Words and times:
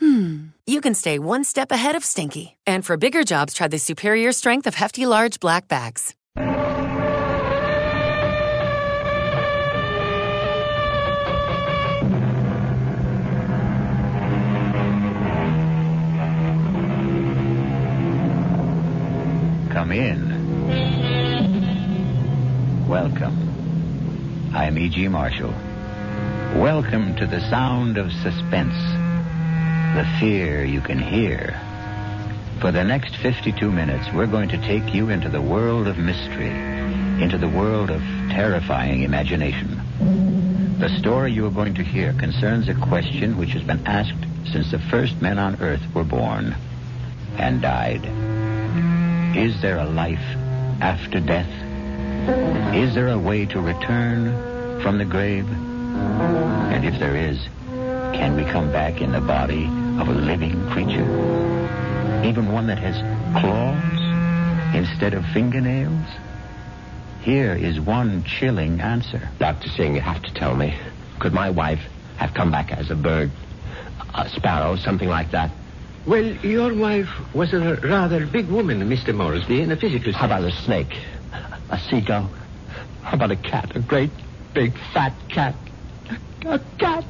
hmm, 0.00 0.46
you 0.66 0.80
can 0.80 0.94
stay 0.94 1.18
one 1.18 1.44
step 1.44 1.70
ahead 1.70 1.94
of 1.94 2.04
stinky. 2.04 2.56
And 2.66 2.84
for 2.84 2.96
bigger 2.96 3.22
jobs, 3.22 3.54
try 3.54 3.68
the 3.68 3.78
superior 3.78 4.32
strength 4.32 4.66
of 4.66 4.74
Hefty 4.74 5.06
Large 5.06 5.38
Black 5.38 5.68
Bags. 5.68 6.14
Come 19.70 19.92
in. 19.92 20.30
Welcome. 22.88 24.50
I'm 24.52 24.76
E.G. 24.76 25.06
Marshall. 25.06 25.54
Welcome 26.60 27.14
to 27.16 27.26
the 27.26 27.40
sound 27.48 27.96
of 27.96 28.10
suspense, 28.10 28.74
the 29.94 30.06
fear 30.20 30.64
you 30.64 30.80
can 30.80 30.98
hear. 30.98 31.60
For 32.60 32.70
the 32.70 32.84
next 32.84 33.16
52 33.16 33.72
minutes, 33.72 34.06
we're 34.14 34.28
going 34.28 34.48
to 34.50 34.58
take 34.58 34.94
you 34.94 35.08
into 35.08 35.28
the 35.28 35.42
world 35.42 35.88
of 35.88 35.98
mystery, 35.98 36.50
into 37.20 37.36
the 37.36 37.48
world 37.48 37.90
of 37.90 38.00
terrifying 38.30 39.02
imagination. 39.02 39.80
The 40.78 40.96
story 41.00 41.32
you 41.32 41.44
are 41.46 41.50
going 41.50 41.74
to 41.74 41.82
hear 41.82 42.12
concerns 42.12 42.68
a 42.68 42.74
question 42.74 43.36
which 43.36 43.50
has 43.50 43.64
been 43.64 43.84
asked 43.84 44.24
since 44.52 44.70
the 44.70 44.78
first 44.78 45.20
men 45.20 45.40
on 45.40 45.60
Earth 45.60 45.82
were 45.92 46.04
born 46.04 46.54
and 47.36 47.60
died. 47.60 48.04
Is 49.36 49.60
there 49.60 49.78
a 49.78 49.90
life 49.90 50.24
after 50.80 51.18
death? 51.18 51.50
Is 52.74 52.94
there 52.94 53.08
a 53.08 53.18
way 53.18 53.44
to 53.46 53.60
return 53.60 54.82
from 54.82 54.98
the 54.98 55.04
grave? 55.04 55.50
And 55.50 56.84
if 56.84 56.98
there 57.00 57.16
is, 57.16 57.40
can 58.14 58.36
we 58.36 58.44
come 58.44 58.70
back 58.70 59.00
in 59.00 59.10
the 59.12 59.20
body 59.20 59.68
of 60.00 60.08
a 60.08 60.12
living 60.12 60.66
creature? 60.70 61.04
Even 62.24 62.50
one 62.52 62.66
that 62.68 62.78
has 62.78 62.96
claws 63.38 64.74
instead 64.74 65.12
of 65.12 65.24
fingernails? 65.26 66.06
Here 67.22 67.54
is 67.54 67.78
one 67.78 68.24
chilling 68.24 68.80
answer. 68.80 69.28
Dr. 69.38 69.68
Singh, 69.68 69.94
you 69.94 70.00
have 70.00 70.22
to 70.22 70.32
tell 70.32 70.56
me. 70.56 70.74
Could 71.18 71.34
my 71.34 71.50
wife 71.50 71.82
have 72.16 72.32
come 72.32 72.50
back 72.50 72.72
as 72.72 72.90
a 72.90 72.94
bird? 72.94 73.30
A 74.14 74.28
sparrow, 74.30 74.76
something 74.76 75.08
like 75.08 75.32
that? 75.32 75.50
Well, 76.06 76.24
your 76.24 76.74
wife 76.74 77.10
was 77.34 77.52
a 77.52 77.74
rather 77.76 78.24
big 78.26 78.48
woman, 78.48 78.80
Mr. 78.88 79.14
Moresby, 79.14 79.60
in 79.60 79.70
a 79.70 79.76
physical 79.76 80.12
sense. 80.12 80.16
How 80.16 80.26
about 80.26 80.44
a 80.44 80.52
snake? 80.52 80.96
A 81.68 81.78
seagull? 81.78 82.30
How 83.02 83.14
about 83.14 83.30
a 83.30 83.36
cat? 83.36 83.76
A 83.76 83.80
great, 83.80 84.10
big, 84.54 84.72
fat 84.94 85.12
cat? 85.28 85.54
A, 86.46 86.54
a 86.54 86.58
cat? 86.78 87.04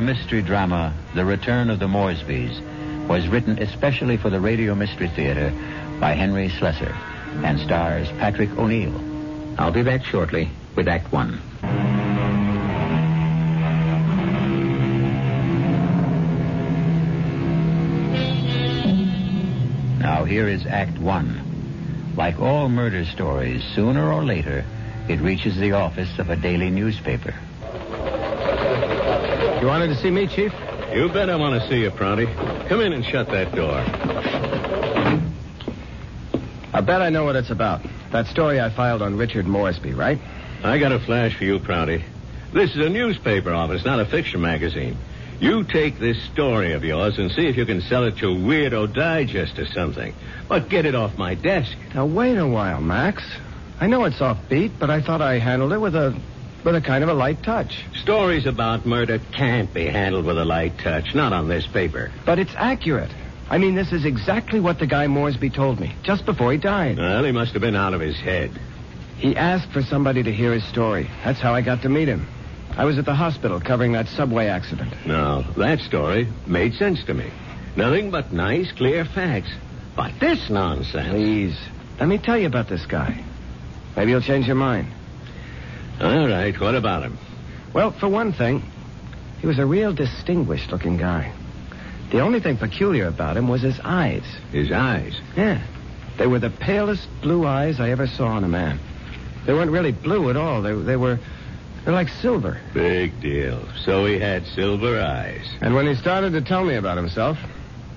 Mystery 0.00 0.42
drama, 0.42 0.94
The 1.14 1.24
Return 1.24 1.70
of 1.70 1.78
the 1.78 1.86
Moresbys, 1.86 3.06
was 3.06 3.28
written 3.28 3.58
especially 3.62 4.16
for 4.16 4.30
the 4.30 4.40
Radio 4.40 4.74
Mystery 4.74 5.08
Theater 5.08 5.50
by 6.00 6.12
Henry 6.12 6.48
Slesar 6.48 6.94
and 7.44 7.60
stars 7.60 8.08
Patrick 8.18 8.50
O'Neal. 8.58 8.94
I'll 9.58 9.72
be 9.72 9.82
back 9.82 10.04
shortly 10.04 10.48
with 10.74 10.88
Act 10.88 11.12
One. 11.12 11.40
Now 19.98 20.24
here 20.24 20.48
is 20.48 20.66
Act 20.66 20.98
One. 20.98 22.14
Like 22.16 22.40
all 22.40 22.68
murder 22.68 23.04
stories, 23.04 23.62
sooner 23.74 24.12
or 24.12 24.24
later, 24.24 24.64
it 25.08 25.20
reaches 25.20 25.56
the 25.56 25.72
office 25.72 26.18
of 26.18 26.30
a 26.30 26.36
daily 26.36 26.70
newspaper. 26.70 27.34
You 29.60 29.66
wanted 29.66 29.88
to 29.88 29.96
see 29.96 30.10
me, 30.10 30.26
Chief? 30.26 30.54
You 30.90 31.10
bet 31.10 31.28
I 31.28 31.36
want 31.36 31.60
to 31.60 31.68
see 31.68 31.82
you, 31.82 31.90
Prouty. 31.90 32.24
Come 32.68 32.80
in 32.80 32.94
and 32.94 33.04
shut 33.04 33.26
that 33.28 33.54
door. 33.54 33.74
I 36.72 36.80
bet 36.80 37.02
I 37.02 37.10
know 37.10 37.24
what 37.24 37.36
it's 37.36 37.50
about. 37.50 37.82
That 38.10 38.26
story 38.26 38.58
I 38.58 38.70
filed 38.70 39.02
on 39.02 39.18
Richard 39.18 39.46
Moresby, 39.46 39.92
right? 39.92 40.18
I 40.64 40.78
got 40.78 40.92
a 40.92 40.98
flash 40.98 41.34
for 41.34 41.44
you, 41.44 41.58
Prouty. 41.58 42.02
This 42.54 42.70
is 42.70 42.78
a 42.78 42.88
newspaper 42.88 43.52
office, 43.52 43.84
not 43.84 44.00
a 44.00 44.06
fiction 44.06 44.40
magazine. 44.40 44.96
You 45.40 45.64
take 45.64 45.98
this 45.98 46.22
story 46.24 46.72
of 46.72 46.82
yours 46.82 47.18
and 47.18 47.30
see 47.30 47.46
if 47.46 47.58
you 47.58 47.66
can 47.66 47.82
sell 47.82 48.04
it 48.04 48.16
to 48.18 48.28
Weirdo 48.28 48.94
Digest 48.94 49.58
or 49.58 49.66
something. 49.66 50.14
But 50.48 50.70
get 50.70 50.86
it 50.86 50.94
off 50.94 51.18
my 51.18 51.34
desk. 51.34 51.76
Now 51.94 52.06
wait 52.06 52.36
a 52.36 52.46
while, 52.46 52.80
Max. 52.80 53.22
I 53.78 53.88
know 53.88 54.04
it's 54.04 54.20
offbeat, 54.20 54.72
but 54.78 54.88
I 54.88 55.02
thought 55.02 55.20
I 55.20 55.38
handled 55.38 55.74
it 55.74 55.78
with 55.78 55.94
a 55.94 56.18
with 56.64 56.74
a 56.74 56.80
kind 56.80 57.02
of 57.02 57.10
a 57.10 57.14
light 57.14 57.42
touch. 57.42 57.84
Stories 58.02 58.46
about 58.46 58.86
murder 58.86 59.18
can't 59.32 59.72
be 59.72 59.86
handled 59.86 60.26
with 60.26 60.38
a 60.38 60.44
light 60.44 60.78
touch, 60.78 61.14
not 61.14 61.32
on 61.32 61.48
this 61.48 61.66
paper. 61.66 62.10
But 62.24 62.38
it's 62.38 62.54
accurate. 62.56 63.10
I 63.48 63.58
mean, 63.58 63.74
this 63.74 63.92
is 63.92 64.04
exactly 64.04 64.60
what 64.60 64.78
the 64.78 64.86
guy 64.86 65.06
Moresby 65.06 65.50
told 65.50 65.80
me 65.80 65.94
just 66.02 66.24
before 66.24 66.52
he 66.52 66.58
died. 66.58 66.98
Well, 66.98 67.24
he 67.24 67.32
must 67.32 67.52
have 67.52 67.62
been 67.62 67.76
out 67.76 67.94
of 67.94 68.00
his 68.00 68.18
head. 68.18 68.52
He 69.16 69.36
asked 69.36 69.72
for 69.72 69.82
somebody 69.82 70.22
to 70.22 70.32
hear 70.32 70.52
his 70.52 70.64
story. 70.64 71.10
That's 71.24 71.40
how 71.40 71.52
I 71.54 71.60
got 71.60 71.82
to 71.82 71.88
meet 71.88 72.08
him. 72.08 72.26
I 72.76 72.84
was 72.84 72.96
at 72.96 73.04
the 73.04 73.14
hospital 73.14 73.60
covering 73.60 73.92
that 73.92 74.08
subway 74.08 74.46
accident. 74.46 74.94
Now, 75.04 75.42
that 75.56 75.80
story 75.80 76.28
made 76.46 76.74
sense 76.74 77.02
to 77.04 77.14
me. 77.14 77.30
Nothing 77.76 78.10
but 78.10 78.32
nice, 78.32 78.70
clear 78.72 79.04
facts. 79.04 79.50
But 79.96 80.18
this 80.20 80.48
nonsense. 80.48 81.08
Please, 81.10 81.58
let 81.98 82.08
me 82.08 82.18
tell 82.18 82.38
you 82.38 82.46
about 82.46 82.68
this 82.68 82.86
guy. 82.86 83.22
Maybe 83.96 84.12
you'll 84.12 84.20
change 84.20 84.46
your 84.46 84.56
mind. 84.56 84.88
All 86.00 86.28
right, 86.28 86.58
what 86.58 86.74
about 86.74 87.02
him? 87.02 87.18
Well, 87.72 87.90
for 87.92 88.08
one 88.08 88.32
thing, 88.32 88.62
he 89.40 89.46
was 89.46 89.58
a 89.58 89.66
real 89.66 89.92
distinguished 89.92 90.70
looking 90.72 90.96
guy. 90.96 91.32
The 92.10 92.20
only 92.20 92.40
thing 92.40 92.56
peculiar 92.56 93.06
about 93.06 93.36
him 93.36 93.48
was 93.48 93.62
his 93.62 93.78
eyes. 93.84 94.24
His 94.52 94.72
eyes? 94.72 95.20
Yeah. 95.36 95.62
They 96.18 96.26
were 96.26 96.38
the 96.38 96.50
palest 96.50 97.06
blue 97.22 97.46
eyes 97.46 97.78
I 97.80 97.90
ever 97.90 98.06
saw 98.06 98.36
in 98.38 98.44
a 98.44 98.48
man. 98.48 98.78
They 99.46 99.52
weren't 99.54 99.70
really 99.70 99.92
blue 99.92 100.28
at 100.30 100.36
all. 100.36 100.60
They, 100.62 100.72
they 100.74 100.96
were 100.96 101.18
they're 101.84 101.94
like 101.94 102.08
silver. 102.08 102.60
Big 102.74 103.20
deal. 103.20 103.62
So 103.84 104.04
he 104.04 104.18
had 104.18 104.44
silver 104.48 105.00
eyes. 105.00 105.46
And 105.62 105.74
when 105.74 105.86
he 105.86 105.94
started 105.94 106.32
to 106.32 106.42
tell 106.42 106.62
me 106.64 106.74
about 106.74 106.96
himself, 106.98 107.38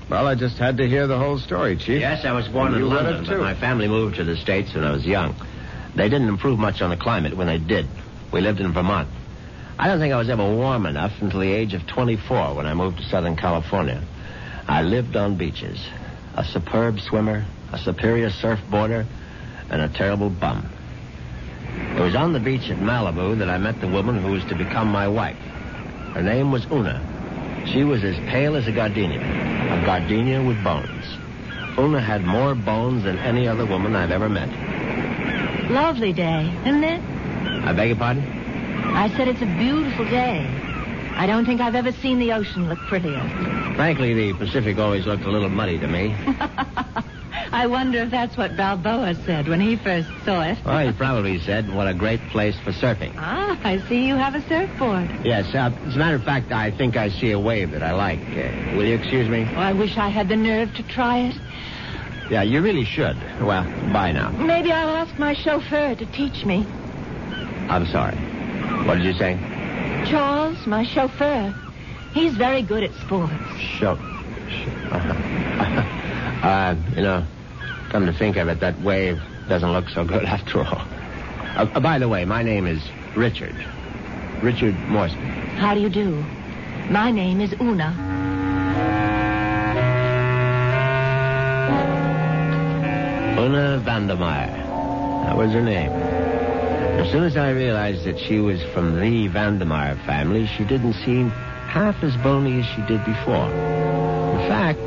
well, 0.09 0.25
I 0.27 0.35
just 0.35 0.57
had 0.57 0.77
to 0.77 0.87
hear 0.87 1.05
the 1.07 1.17
whole 1.17 1.37
story, 1.37 1.75
Chief. 1.75 1.99
Yes, 1.99 2.23
I 2.23 2.31
was 2.31 2.47
born 2.47 2.67
And 2.67 2.75
in 2.75 2.81
you 2.83 2.87
read 2.89 3.03
London, 3.03 3.23
it, 3.23 3.27
but 3.27 3.35
too. 3.35 3.41
my 3.41 3.55
family 3.55 3.87
moved 3.87 4.15
to 4.17 4.23
the 4.23 4.37
States 4.37 4.73
when 4.73 4.83
I 4.85 4.91
was 4.91 5.05
young. 5.05 5.35
They 5.95 6.09
didn't 6.09 6.29
improve 6.29 6.57
much 6.57 6.81
on 6.81 6.89
the 6.89 6.97
climate 6.97 7.37
when 7.37 7.47
they 7.47 7.59
did. 7.59 7.87
We 8.31 8.41
lived 8.41 8.59
in 8.59 8.73
Vermont. 8.73 9.09
I 9.77 9.87
don't 9.87 9.99
think 9.99 10.13
I 10.13 10.17
was 10.17 10.29
ever 10.29 10.43
warm 10.43 10.85
enough 10.85 11.13
until 11.21 11.39
the 11.39 11.51
age 11.51 11.73
of 11.73 11.85
24 11.87 12.55
when 12.55 12.65
I 12.65 12.73
moved 12.73 12.97
to 12.97 13.03
Southern 13.03 13.35
California. 13.35 14.01
I 14.67 14.81
lived 14.81 15.15
on 15.15 15.35
beaches. 15.35 15.79
A 16.35 16.43
superb 16.43 16.99
swimmer, 16.99 17.45
a 17.71 17.77
superior 17.77 18.29
surfboarder, 18.29 19.05
and 19.69 19.81
a 19.81 19.89
terrible 19.89 20.29
bum. 20.29 20.69
It 21.95 21.99
was 21.99 22.15
on 22.15 22.33
the 22.33 22.39
beach 22.39 22.69
at 22.69 22.77
Malibu 22.77 23.37
that 23.39 23.49
I 23.49 23.57
met 23.57 23.81
the 23.81 23.87
woman 23.87 24.21
who 24.21 24.31
was 24.31 24.43
to 24.45 24.55
become 24.55 24.87
my 24.87 25.07
wife. 25.07 25.37
Her 26.13 26.21
name 26.21 26.51
was 26.51 26.65
Una. 26.71 27.01
She 27.71 27.83
was 27.83 28.03
as 28.03 28.15
pale 28.29 28.55
as 28.55 28.67
a 28.67 28.71
gardenia, 28.71 29.19
a 29.21 29.85
gardenia 29.85 30.44
with 30.44 30.63
bones. 30.63 31.06
Una 31.77 32.01
had 32.01 32.23
more 32.23 32.53
bones 32.53 33.03
than 33.03 33.18
any 33.18 33.47
other 33.47 33.65
woman 33.65 33.95
I've 33.95 34.12
ever 34.12 34.29
met. 34.29 34.72
Lovely 35.69 36.13
day, 36.13 36.51
isn't 36.65 36.83
it? 36.83 37.01
I 37.65 37.74
beg 37.74 37.89
your 37.89 37.98
pardon? 37.98 38.24
I 38.24 39.10
said 39.15 39.27
it's 39.27 39.42
a 39.42 39.57
beautiful 39.57 40.06
day. 40.06 40.45
I 41.15 41.25
don't 41.25 41.45
think 41.45 41.62
I've 41.62 41.75
ever 41.75 41.92
seen 41.92 42.19
the 42.19 42.33
ocean 42.33 42.68
look 42.69 42.80
prettier. 42.89 43.21
Frankly, 43.75 44.13
the 44.13 44.33
Pacific 44.38 44.77
always 44.77 45.06
looked 45.06 45.24
a 45.24 45.31
little 45.31 45.50
muddy 45.50 45.80
to 45.80 45.88
me. 45.88 46.15
I 47.51 47.68
wonder 47.68 48.00
if 48.00 48.10
that's 48.10 48.36
what 48.36 48.57
Balboa 48.57 49.13
said 49.25 49.48
when 49.48 49.62
he 49.62 49.75
first 49.75 50.10
saw 50.25 50.42
it. 50.42 50.57
Well, 50.65 50.88
he 50.88 50.92
probably 50.92 51.39
said, 51.39 51.71
what 51.71 51.88
a 51.88 51.94
great 51.94 52.19
place 52.31 52.59
for 52.63 52.71
surfing. 52.71 53.13
Ah, 53.18 53.59
I 53.63 53.77
see 53.88 54.07
you 54.07 54.16
have 54.16 54.33
a 54.33 54.42
surfboard. 54.48 55.07
Yes, 55.24 55.54
uh, 55.54 55.71
as 55.86 55.95
a 55.95 56.00
matter 56.00 56.16
of 56.16 56.24
fact, 56.24 56.51
I 56.51 56.71
think 56.71 56.98
I 56.98 57.09
see 57.09 57.30
a 57.31 57.39
wave 57.39 57.71
that 57.71 57.83
I 57.83 57.92
like. 57.94 58.19
Uh, 58.19 58.75
will 58.75 58.86
you 58.86 58.95
excuse 58.95 59.30
me? 59.30 59.45
Oh, 59.51 59.59
I 59.59 59.74
wish 59.74 59.98
I 59.98 60.09
had 60.09 60.30
the 60.30 60.36
nerve 60.36 60.74
to 60.75 60.83
try 60.83 61.19
it. 61.19 61.36
Yeah, 62.29 62.41
you 62.43 62.61
really 62.61 62.85
should. 62.85 63.17
Well, 63.41 63.63
bye 63.91 64.11
now. 64.11 64.31
Maybe 64.31 64.71
I'll 64.71 64.95
ask 64.95 65.17
my 65.19 65.33
chauffeur 65.33 65.95
to 65.95 66.05
teach 66.07 66.45
me. 66.45 66.65
I'm 67.69 67.85
sorry. 67.85 68.15
What 68.85 68.95
did 68.95 69.05
you 69.05 69.13
say? 69.13 69.37
Charles, 70.09 70.65
my 70.65 70.83
chauffeur. 70.85 71.53
He's 72.13 72.35
very 72.35 72.61
good 72.61 72.83
at 72.83 72.93
sports. 72.93 73.33
Sure. 73.59 73.97
uh, 76.43 76.75
you 76.95 77.01
know, 77.01 77.25
come 77.89 78.05
to 78.05 78.13
think 78.13 78.37
of 78.37 78.47
it, 78.47 78.59
that 78.59 78.79
wave 78.81 79.19
doesn't 79.49 79.71
look 79.71 79.89
so 79.89 80.05
good 80.05 80.23
after 80.25 80.59
all. 80.59 80.87
Uh, 81.55 81.67
uh, 81.73 81.79
by 81.79 81.99
the 81.99 82.07
way, 82.07 82.25
my 82.25 82.43
name 82.43 82.67
is 82.67 82.81
Richard. 83.15 83.55
Richard 84.41 84.75
Moresby. 84.89 85.21
How 85.57 85.73
do 85.73 85.79
you 85.79 85.89
do? 85.89 86.23
My 86.89 87.11
name 87.11 87.39
is 87.41 87.53
Una. 87.61 88.32
Una 93.44 93.78
Vandermeyer. 93.84 95.25
That 95.25 95.36
was 95.36 95.51
her 95.51 95.62
name. 95.62 95.92
As 95.92 97.12
soon 97.12 97.25
as 97.25 97.36
I 97.36 97.50
realized 97.50 98.06
that 98.06 98.18
she 98.18 98.40
was 98.40 98.63
from 98.74 98.98
the 99.01 99.28
Vandermeyer 99.28 99.98
family, 100.06 100.48
she 100.48 100.63
didn't 100.63 100.94
seem 100.94 101.30
half 101.30 102.01
as 102.04 102.16
bony 102.24 102.62
as 102.62 102.66
she 102.68 102.81
did 102.84 103.04
before. 103.04 103.51
In 103.51 104.48
fact, 104.48 104.80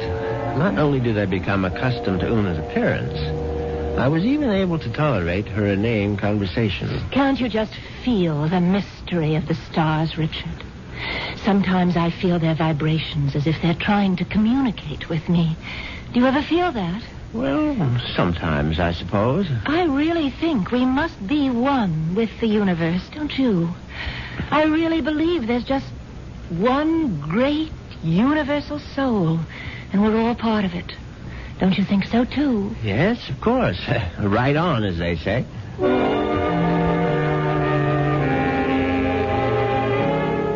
not 0.57 0.79
only 0.79 1.01
did 1.01 1.19
I 1.19 1.27
become 1.27 1.67
accustomed 1.67 2.21
to 2.21 2.33
Una's 2.33 2.57
appearance, 2.57 3.19
I 3.99 4.09
was 4.09 4.25
even 4.25 4.49
able 4.49 4.79
to 4.79 4.91
tolerate 4.91 5.49
her 5.49 5.67
inane 5.67 6.17
conversation. 6.17 6.89
Can't 7.11 7.39
you 7.39 7.51
just 7.51 7.75
feel 8.03 8.49
the 8.49 8.61
mystery 8.63 9.35
of 9.35 9.49
the 9.49 9.55
stars, 9.71 10.17
Richard? 10.17 10.65
Sometimes 11.45 11.95
I 11.99 12.09
feel 12.11 12.39
their 12.39 12.55
vibrations 12.55 13.37
as 13.37 13.47
if 13.47 13.61
they're 13.61 13.75
trying 13.75 14.17
to 14.17 14.25
communicate 14.25 15.11
with 15.11 15.29
me. 15.29 15.59
Do 16.15 16.21
you 16.21 16.27
ever 16.27 16.41
feel 16.41 16.73
that? 16.73 17.03
Well, 17.37 18.01
sometimes, 18.15 18.81
I 18.81 18.93
suppose. 18.93 19.47
I 19.67 19.85
really 19.85 20.31
think 20.31 20.71
we 20.71 20.87
must 20.87 21.27
be 21.27 21.51
one 21.51 22.15
with 22.15 22.31
the 22.41 22.47
universe, 22.47 23.07
don't 23.15 23.37
you? 23.39 23.75
I 24.51 24.65
really 24.65 25.03
believe 25.03 25.47
there's 25.47 25.65
just 25.65 25.87
one 26.49 27.21
great 27.21 27.73
universal 28.03 28.79
soul, 28.79 29.39
and 29.93 30.03
we're 30.03 30.17
all 30.19 30.35
part 30.35 30.65
of 30.65 30.73
it. 30.73 30.95
Don't 31.59 31.77
you 31.77 31.85
think 31.85 32.07
so, 32.07 32.25
too? 32.25 32.75
Yes, 32.83 33.29
of 33.29 33.39
course. 33.43 33.81
right 34.19 34.57
on, 34.57 34.83
as 34.85 34.97
they 34.97 35.17
say. 35.17 35.45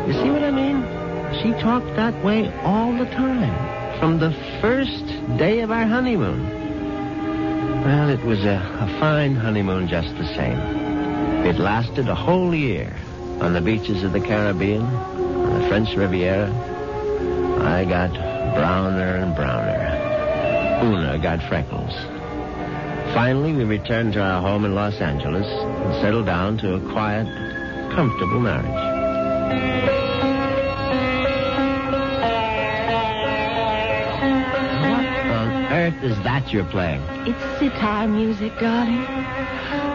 You 0.07 0.13
see 0.15 0.31
what 0.31 0.43
I 0.43 0.51
mean? 0.51 0.83
She 1.43 1.53
talked 1.61 1.95
that 1.97 2.25
way 2.25 2.51
all 2.63 2.93
the 2.97 3.05
time, 3.05 3.99
from 4.01 4.19
the 4.19 4.33
first 4.63 5.05
day 5.37 5.61
of 5.61 5.71
our 5.71 5.87
honeymoon. 5.87 6.60
Well, 7.85 8.11
it 8.11 8.23
was 8.25 8.45
a, 8.45 8.57
a 8.81 9.01
fine 9.01 9.35
honeymoon 9.35 9.89
just 9.89 10.15
the 10.17 10.27
same. 10.35 10.59
It 11.47 11.59
lasted 11.59 12.09
a 12.09 12.15
whole 12.15 12.55
year 12.55 12.95
on 13.41 13.55
the 13.55 13.61
beaches 13.63 14.03
of 14.03 14.13
the 14.13 14.21
Caribbean, 14.21 14.83
on 14.83 15.63
the 15.63 15.67
French 15.69 15.97
Riviera. 15.97 16.51
I 17.63 17.87
got 17.87 18.13
browner 18.55 19.17
and 19.17 19.35
browner. 19.35 20.85
Una 20.85 21.19
got 21.19 21.43
freckles. 21.49 21.95
Finally, 23.15 23.55
we 23.55 23.65
returned 23.65 24.13
to 24.13 24.21
our 24.21 24.43
home 24.43 24.67
in 24.67 24.75
Los 24.75 25.01
Angeles 25.01 25.47
and 25.47 25.95
settled 26.03 26.27
down 26.27 26.59
to 26.59 26.75
a 26.75 26.93
quiet, 26.93 27.27
comfortable 27.95 28.41
marriage. 28.41 30.10
Earth 35.91 36.03
is 36.05 36.17
that 36.23 36.53
you're 36.53 36.65
playing? 36.65 37.01
It's 37.27 37.59
sitar 37.59 38.07
music, 38.07 38.53
darling. 38.61 39.05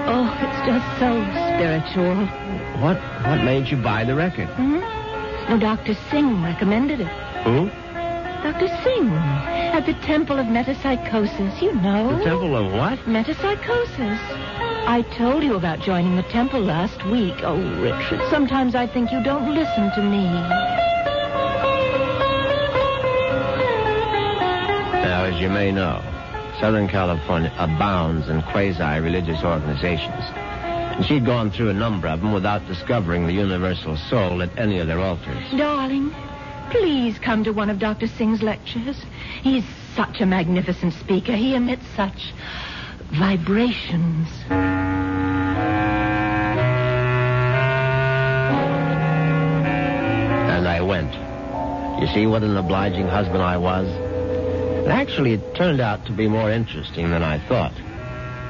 Oh, 0.08 0.28
it's 0.42 0.60
just 0.68 1.00
so 1.00 1.12
spiritual. 1.56 2.26
What 2.82 2.98
what 3.26 3.44
made 3.44 3.68
you 3.68 3.78
buy 3.78 4.04
the 4.04 4.16
record? 4.16 4.48
Hmm? 4.48 4.80
No, 5.50 5.58
Dr. 5.60 5.94
Singh 6.10 6.44
recommended 6.44 7.02
it. 7.02 7.08
Who? 7.44 7.70
Dr. 8.44 8.68
Singh 8.84 9.10
at 9.10 9.86
the 9.86 9.94
Temple 10.06 10.38
of 10.38 10.48
Metempsychosis, 10.48 11.62
you 11.62 11.74
know. 11.76 12.18
The 12.18 12.24
Temple 12.24 12.56
of 12.56 12.74
what? 12.74 13.00
Metempsychosis. 13.00 14.20
I 14.88 15.04
told 15.18 15.44
you 15.44 15.56
about 15.56 15.80
joining 15.80 16.16
the 16.16 16.24
temple 16.24 16.62
last 16.62 17.04
week. 17.08 17.42
Oh, 17.42 17.58
Richard, 17.82 18.22
sometimes 18.30 18.76
I 18.76 18.86
think 18.86 19.12
you 19.12 19.24
don't 19.24 19.56
listen 19.56 19.92
to 19.96 20.02
me. 20.04 20.85
You 25.46 25.52
may 25.52 25.72
know, 25.72 26.02
Southern 26.60 26.88
California 26.88 27.54
abounds 27.60 28.30
in 28.30 28.42
quasi-religious 28.42 29.44
organizations. 29.44 30.24
And 30.34 31.06
she'd 31.06 31.24
gone 31.24 31.52
through 31.52 31.70
a 31.70 31.74
number 31.74 32.08
of 32.08 32.22
them 32.22 32.32
without 32.32 32.66
discovering 32.66 33.28
the 33.28 33.34
universal 33.34 33.96
soul 33.96 34.42
at 34.42 34.58
any 34.58 34.80
of 34.80 34.88
their 34.88 35.00
altars. 35.00 35.44
Darling, 35.56 36.12
please 36.72 37.20
come 37.20 37.44
to 37.44 37.52
one 37.52 37.70
of 37.70 37.78
Dr. 37.78 38.08
Singh's 38.08 38.42
lectures. 38.42 39.00
He's 39.44 39.64
such 39.96 40.20
a 40.20 40.26
magnificent 40.26 40.94
speaker. 40.94 41.34
He 41.34 41.54
emits 41.54 41.86
such 41.96 42.34
vibrations. 43.12 44.28
And 50.50 50.68
I 50.68 50.82
went. 50.82 51.14
You 52.02 52.08
see 52.16 52.26
what 52.26 52.42
an 52.42 52.58
obliging 52.58 53.08
husband 53.08 53.44
I 53.44 53.58
was? 53.58 54.05
Actually, 54.88 55.34
it 55.34 55.56
turned 55.56 55.80
out 55.80 56.06
to 56.06 56.12
be 56.12 56.28
more 56.28 56.52
interesting 56.52 57.10
than 57.10 57.24
I 57.24 57.40
thought. 57.48 57.74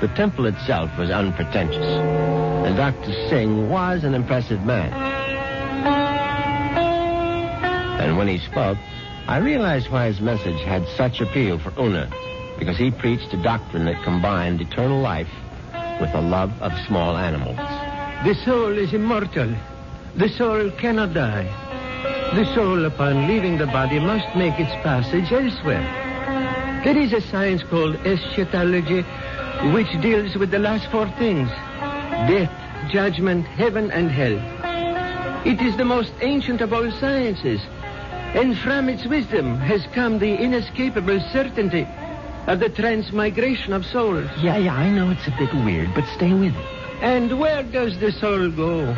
The 0.02 0.08
temple 0.10 0.46
itself 0.46 0.92
was 0.98 1.10
unpretentious, 1.10 1.86
and 1.86 2.76
Dr. 2.76 3.14
Singh 3.30 3.70
was 3.70 4.04
an 4.04 4.14
impressive 4.14 4.62
man. 4.66 4.92
And 8.02 8.18
when 8.18 8.28
he 8.28 8.38
spoke, 8.40 8.78
I 9.28 9.38
realized 9.38 9.90
why 9.90 10.08
his 10.08 10.20
message 10.20 10.62
had 10.62 10.86
such 10.98 11.22
appeal 11.22 11.58
for 11.58 11.74
Una, 11.80 12.12
because 12.60 12.78
he 12.78 12.92
preached 12.92 13.34
a 13.34 13.42
doctrine 13.42 13.86
that 13.86 14.04
combined 14.04 14.62
eternal 14.62 15.00
life 15.00 15.32
with 16.00 16.14
a 16.14 16.22
love 16.22 16.52
of 16.62 16.72
small 16.86 17.16
animals. 17.16 17.58
The 18.26 18.36
soul 18.46 18.78
is 18.78 18.94
immortal. 18.94 19.56
The 20.16 20.30
soul 20.30 20.70
cannot 20.72 21.14
die. 21.14 21.46
The 22.36 22.46
soul, 22.54 22.86
upon 22.86 23.28
leaving 23.28 23.58
the 23.58 23.68
body, 23.68 24.00
must 24.00 24.36
make 24.36 24.60
its 24.60 24.72
passage 24.84 25.32
elsewhere. 25.32 26.05
There 26.86 27.00
is 27.00 27.14
a 27.14 27.22
science 27.22 27.64
called 27.64 27.96
eschatology, 28.06 29.02
which 29.74 29.92
deals 30.04 30.36
with 30.36 30.52
the 30.52 30.60
last 30.60 30.86
four 30.92 31.10
things 31.18 31.50
death, 32.30 32.52
judgment, 32.92 33.48
heaven, 33.48 33.90
and 33.90 34.12
hell. 34.12 34.38
It 35.48 35.60
is 35.62 35.76
the 35.78 35.84
most 35.84 36.14
ancient 36.22 36.62
of 36.62 36.74
all 36.74 36.92
sciences, 36.92 37.60
and 38.36 38.56
from 38.60 38.88
its 38.88 39.04
wisdom 39.08 39.58
has 39.62 39.84
come 39.96 40.20
the 40.20 40.36
inescapable 40.36 41.20
certainty 41.34 41.88
of 42.46 42.60
the 42.60 42.70
transmigration 42.70 43.74
of 43.74 43.84
souls. 43.84 44.30
Yeah, 44.38 44.58
yeah, 44.58 44.76
I 44.76 44.92
know 44.92 45.10
it's 45.10 45.26
a 45.26 45.36
bit 45.40 45.52
weird, 45.66 45.92
but 45.96 46.06
stay 46.14 46.34
with 46.36 46.56
it. 46.56 46.66
And 47.02 47.40
where 47.40 47.64
does 47.64 47.98
the 47.98 48.12
soul 48.12 48.52
go? 48.52 48.96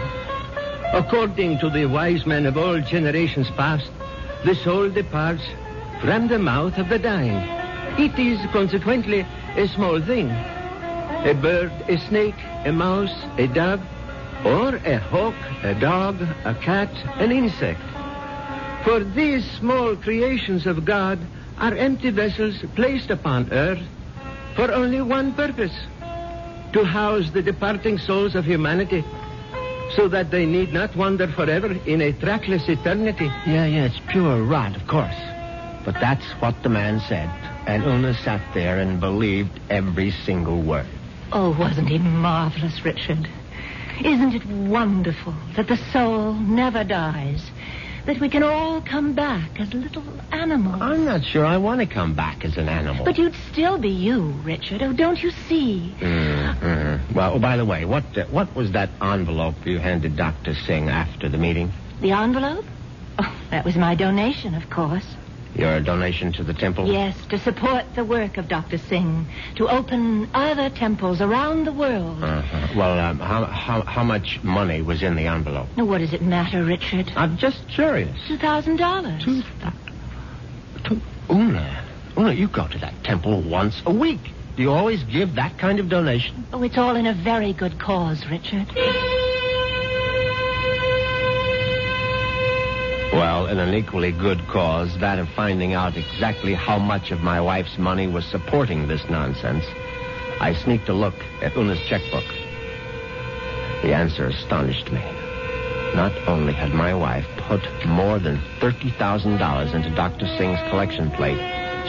According 0.91 1.59
to 1.59 1.69
the 1.69 1.85
wise 1.85 2.25
men 2.25 2.47
of 2.47 2.57
all 2.57 2.81
generations 2.81 3.49
past, 3.51 3.89
the 4.43 4.55
soul 4.55 4.89
departs 4.89 5.43
from 6.01 6.27
the 6.27 6.37
mouth 6.37 6.77
of 6.77 6.89
the 6.89 6.99
dying. 6.99 7.66
It 7.97 8.19
is 8.19 8.39
consequently 8.51 9.25
a 9.55 9.67
small 9.67 9.99
thing. 9.99 10.29
A 10.29 11.33
bird, 11.33 11.71
a 11.89 11.97
snake, 11.97 12.35
a 12.63 12.71
mouse, 12.71 13.25
a 13.39 13.47
dove, 13.47 13.81
or 14.45 14.75
a 14.75 14.99
hawk, 14.99 15.33
a 15.63 15.73
dog, 15.73 16.21
a 16.45 16.53
cat, 16.53 16.91
an 17.19 17.31
insect. 17.31 17.81
For 18.83 19.03
these 19.03 19.49
small 19.51 19.95
creations 19.95 20.67
of 20.67 20.85
God 20.85 21.19
are 21.57 21.73
empty 21.73 22.11
vessels 22.11 22.63
placed 22.75 23.09
upon 23.09 23.51
earth 23.51 23.81
for 24.55 24.71
only 24.71 25.01
one 25.01 25.33
purpose 25.33 25.75
to 26.73 26.83
house 26.85 27.31
the 27.31 27.41
departing 27.41 27.97
souls 27.97 28.35
of 28.35 28.45
humanity 28.45 29.03
so 29.95 30.07
that 30.07 30.29
they 30.29 30.45
need 30.45 30.71
not 30.71 30.95
wander 30.95 31.27
forever 31.27 31.71
in 31.85 32.01
a 32.01 32.13
trackless 32.13 32.69
eternity. 32.69 33.25
Yeah, 33.47 33.65
yeah, 33.65 33.85
it's 33.85 33.99
pure 34.07 34.43
rot, 34.43 34.75
of 34.75 34.85
course. 34.85 35.15
But 35.87 36.01
that's 36.01 36.25
what 36.41 36.63
the 36.63 36.69
man 36.69 36.99
said. 36.99 37.29
And 37.65 37.81
Una 37.85 38.13
sat 38.13 38.41
there 38.53 38.77
and 38.77 38.99
believed 38.99 39.57
every 39.69 40.11
single 40.11 40.61
word. 40.61 40.85
Oh, 41.31 41.57
wasn't 41.57 41.87
he 41.87 41.97
marvelous, 41.97 42.83
Richard? 42.83 43.25
Isn't 44.03 44.35
it 44.35 44.45
wonderful 44.45 45.33
that 45.55 45.69
the 45.69 45.77
soul 45.93 46.33
never 46.33 46.83
dies? 46.83 47.41
That 48.05 48.19
we 48.19 48.27
can 48.27 48.43
all 48.43 48.81
come 48.81 49.13
back 49.13 49.61
as 49.61 49.73
little 49.73 50.03
animals? 50.33 50.81
I'm 50.81 51.05
not 51.05 51.23
sure 51.23 51.45
I 51.45 51.55
want 51.55 51.79
to 51.79 51.85
come 51.85 52.13
back 52.13 52.43
as 52.43 52.57
an 52.57 52.67
animal. 52.67 53.05
But 53.05 53.17
you'd 53.17 53.35
still 53.49 53.77
be 53.77 53.87
you, 53.89 54.33
Richard. 54.43 54.83
Oh, 54.83 54.91
don't 54.91 55.23
you 55.23 55.31
see? 55.47 55.95
Mm-hmm. 56.01 57.15
Well, 57.15 57.35
oh, 57.35 57.39
by 57.39 57.55
the 57.55 57.65
way, 57.65 57.85
what 57.85 58.03
uh, 58.17 58.25
what 58.25 58.53
was 58.53 58.73
that 58.73 58.89
envelope 59.01 59.55
you 59.65 59.79
handed 59.79 60.17
Dr. 60.17 60.53
Singh 60.53 60.89
after 60.89 61.29
the 61.29 61.37
meeting? 61.37 61.71
The 62.01 62.11
envelope? 62.11 62.65
Oh, 63.19 63.41
that 63.51 63.63
was 63.63 63.77
my 63.77 63.95
donation, 63.95 64.53
of 64.53 64.69
course. 64.69 65.15
Your 65.55 65.79
donation 65.79 66.31
to 66.33 66.43
the 66.43 66.53
temple? 66.53 66.87
Yes, 66.87 67.15
to 67.27 67.39
support 67.39 67.95
the 67.95 68.05
work 68.05 68.37
of 68.37 68.47
Dr. 68.47 68.77
Singh, 68.77 69.27
to 69.55 69.67
open 69.67 70.29
other 70.33 70.69
temples 70.69 71.21
around 71.21 71.65
the 71.65 71.71
world. 71.71 72.23
Uh-huh. 72.23 72.67
Well, 72.75 72.99
um, 72.99 73.19
how, 73.19 73.45
how, 73.45 73.81
how 73.81 74.03
much 74.03 74.43
money 74.43 74.81
was 74.81 75.01
in 75.01 75.15
the 75.15 75.25
envelope? 75.25 75.67
Now, 75.75 75.85
what 75.85 75.99
does 75.99 76.13
it 76.13 76.21
matter, 76.21 76.63
Richard? 76.63 77.11
I'm 77.15 77.37
just 77.37 77.67
curious. 77.67 78.15
Two 78.27 78.37
thousand 78.37 78.77
dollars. 78.77 79.23
Two 79.23 79.41
To 80.85 81.01
Una, 81.29 81.83
Una, 82.17 82.33
you 82.33 82.47
go 82.47 82.67
to 82.67 82.77
that 82.79 83.03
temple 83.03 83.41
once 83.41 83.81
a 83.85 83.91
week. 83.93 84.31
Do 84.55 84.63
you 84.63 84.71
always 84.71 85.03
give 85.03 85.35
that 85.35 85.57
kind 85.59 85.79
of 85.79 85.87
donation? 85.87 86.45
Oh, 86.51 86.63
it's 86.63 86.77
all 86.77 86.95
in 86.95 87.05
a 87.05 87.13
very 87.13 87.53
good 87.53 87.79
cause, 87.79 88.25
Richard. 88.27 88.67
Well, 93.17 93.47
in 93.47 93.57
an 93.57 93.73
equally 93.73 94.11
good 94.11 94.45
cause, 94.47 94.95
that 94.99 95.17
of 95.17 95.27
finding 95.29 95.73
out 95.73 95.97
exactly 95.97 96.53
how 96.53 96.77
much 96.77 97.09
of 97.09 97.21
my 97.21 97.41
wife's 97.41 97.75
money 97.79 98.05
was 98.05 98.23
supporting 98.27 98.87
this 98.87 99.03
nonsense, 99.09 99.65
I 100.39 100.53
sneaked 100.53 100.87
a 100.89 100.93
look 100.93 101.15
at 101.41 101.57
Una's 101.57 101.81
checkbook. 101.89 102.27
The 103.81 103.95
answer 103.95 104.27
astonished 104.27 104.91
me. 104.91 105.01
Not 105.95 106.11
only 106.27 106.53
had 106.53 106.75
my 106.75 106.93
wife 106.93 107.25
put 107.47 107.61
more 107.87 108.19
than 108.19 108.37
$30,000 108.61 109.73
into 109.73 109.95
Dr. 109.95 110.27
Singh's 110.37 110.61
collection 110.69 111.09
plate, 111.09 111.41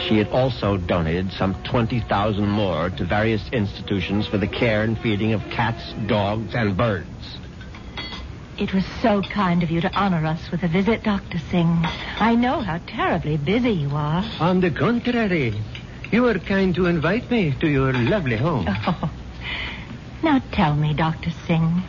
she 0.07 0.17
had 0.17 0.29
also 0.29 0.77
donated 0.77 1.31
some 1.33 1.53
20000 1.69 2.47
more 2.47 2.89
to 2.89 3.05
various 3.05 3.47
institutions 3.49 4.25
for 4.25 4.39
the 4.39 4.47
care 4.47 4.81
and 4.81 4.97
feeding 4.97 5.33
of 5.33 5.41
cats, 5.51 5.93
dogs, 6.07 6.55
and 6.55 6.75
birds. 6.75 7.38
It 8.59 8.73
was 8.73 8.85
so 9.01 9.21
kind 9.21 9.63
of 9.63 9.71
you 9.71 9.79
to 9.79 9.95
honor 9.97 10.25
us 10.25 10.51
with 10.51 10.63
a 10.63 10.67
visit, 10.67 11.01
Dr. 11.03 11.39
Singh. 11.49 11.85
I 12.19 12.35
know 12.35 12.59
how 12.59 12.79
terribly 12.87 13.37
busy 13.37 13.71
you 13.71 13.89
are. 13.91 14.21
On 14.41 14.59
the 14.59 14.69
contrary, 14.69 15.53
you 16.11 16.23
were 16.23 16.39
kind 16.39 16.75
to 16.75 16.87
invite 16.87 17.31
me 17.31 17.55
to 17.61 17.69
your 17.69 17.93
lovely 17.93 18.35
home. 18.35 18.65
Oh. 18.67 19.11
Now 20.21 20.41
tell 20.51 20.75
me, 20.75 20.93
Dr. 20.93 21.31
Singh, 21.47 21.81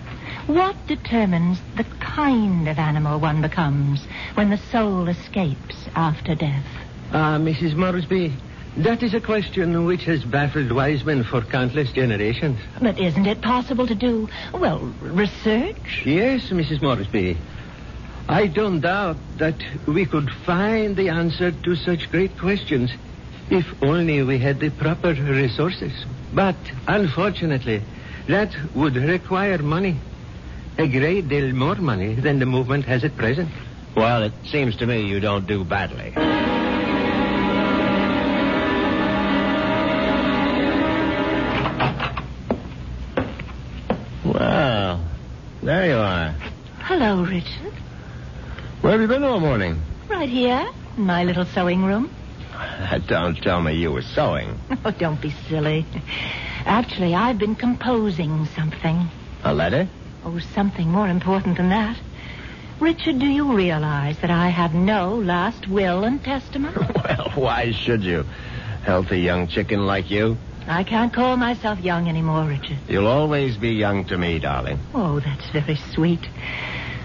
what 0.46 0.76
determines 0.86 1.58
the 1.76 1.82
kind 1.98 2.68
of 2.68 2.78
animal 2.78 3.18
one 3.18 3.42
becomes 3.42 4.04
when 4.34 4.50
the 4.50 4.56
soul 4.56 5.08
escapes 5.08 5.88
after 5.96 6.36
death? 6.36 6.64
Ah, 7.12 7.38
Mrs. 7.38 7.74
Moresby, 7.74 8.36
that 8.76 9.02
is 9.02 9.14
a 9.14 9.20
question 9.20 9.84
which 9.84 10.04
has 10.04 10.24
baffled 10.24 10.72
wise 10.72 11.04
men 11.04 11.24
for 11.24 11.40
countless 11.42 11.92
generations. 11.92 12.58
But 12.80 12.98
isn't 12.98 13.26
it 13.26 13.40
possible 13.42 13.86
to 13.86 13.94
do, 13.94 14.28
well, 14.52 14.80
research? 15.00 16.02
Yes, 16.04 16.48
Mrs. 16.48 16.82
Moresby. 16.82 17.36
I 18.28 18.46
don't 18.46 18.80
doubt 18.80 19.16
that 19.38 19.56
we 19.86 20.06
could 20.06 20.30
find 20.30 20.96
the 20.96 21.08
answer 21.08 21.50
to 21.50 21.74
such 21.74 22.10
great 22.10 22.38
questions 22.38 22.92
if 23.50 23.66
only 23.82 24.22
we 24.22 24.38
had 24.38 24.60
the 24.60 24.70
proper 24.70 25.14
resources. 25.14 25.92
But 26.32 26.56
unfortunately, 26.86 27.82
that 28.28 28.54
would 28.74 28.94
require 28.94 29.58
money. 29.58 29.96
A 30.78 30.86
great 30.86 31.28
deal 31.28 31.52
more 31.52 31.74
money 31.74 32.14
than 32.14 32.38
the 32.38 32.46
movement 32.46 32.84
has 32.84 33.02
at 33.02 33.16
present. 33.16 33.50
Well, 33.96 34.22
it 34.22 34.32
seems 34.46 34.76
to 34.76 34.86
me 34.86 35.02
you 35.02 35.18
don't 35.18 35.46
do 35.46 35.64
badly. 35.64 36.69
There 45.70 45.86
you 45.86 45.98
are. 45.98 46.32
Hello, 46.80 47.22
Richard. 47.22 47.72
Where 48.80 48.90
have 48.90 49.00
you 49.00 49.06
been 49.06 49.22
all 49.22 49.38
morning? 49.38 49.80
Right 50.08 50.28
here, 50.28 50.68
in 50.96 51.04
my 51.04 51.22
little 51.22 51.44
sewing 51.44 51.84
room. 51.84 52.12
Don't 53.06 53.36
tell 53.36 53.62
me 53.62 53.74
you 53.74 53.92
were 53.92 54.02
sewing. 54.02 54.58
Oh, 54.84 54.90
don't 54.90 55.20
be 55.20 55.30
silly. 55.48 55.86
Actually, 56.64 57.14
I've 57.14 57.38
been 57.38 57.54
composing 57.54 58.46
something. 58.46 59.08
A 59.44 59.54
letter? 59.54 59.88
Oh, 60.24 60.40
something 60.40 60.88
more 60.88 61.06
important 61.06 61.58
than 61.58 61.68
that. 61.68 61.96
Richard, 62.80 63.20
do 63.20 63.26
you 63.26 63.54
realize 63.54 64.18
that 64.22 64.30
I 64.30 64.48
have 64.48 64.74
no 64.74 65.14
last 65.14 65.68
will 65.68 66.02
and 66.02 66.24
testament? 66.24 66.76
well, 67.04 67.30
why 67.36 67.70
should 67.70 68.02
you? 68.02 68.24
Healthy 68.82 69.20
young 69.20 69.46
chicken 69.46 69.86
like 69.86 70.10
you. 70.10 70.36
I 70.70 70.84
can't 70.84 71.12
call 71.12 71.36
myself 71.36 71.80
young 71.80 72.08
anymore, 72.08 72.44
Richard. 72.44 72.78
You'll 72.88 73.08
always 73.08 73.56
be 73.56 73.70
young 73.70 74.04
to 74.04 74.16
me, 74.16 74.38
darling. 74.38 74.78
Oh, 74.94 75.18
that's 75.18 75.50
very 75.50 75.74
sweet. 75.74 76.20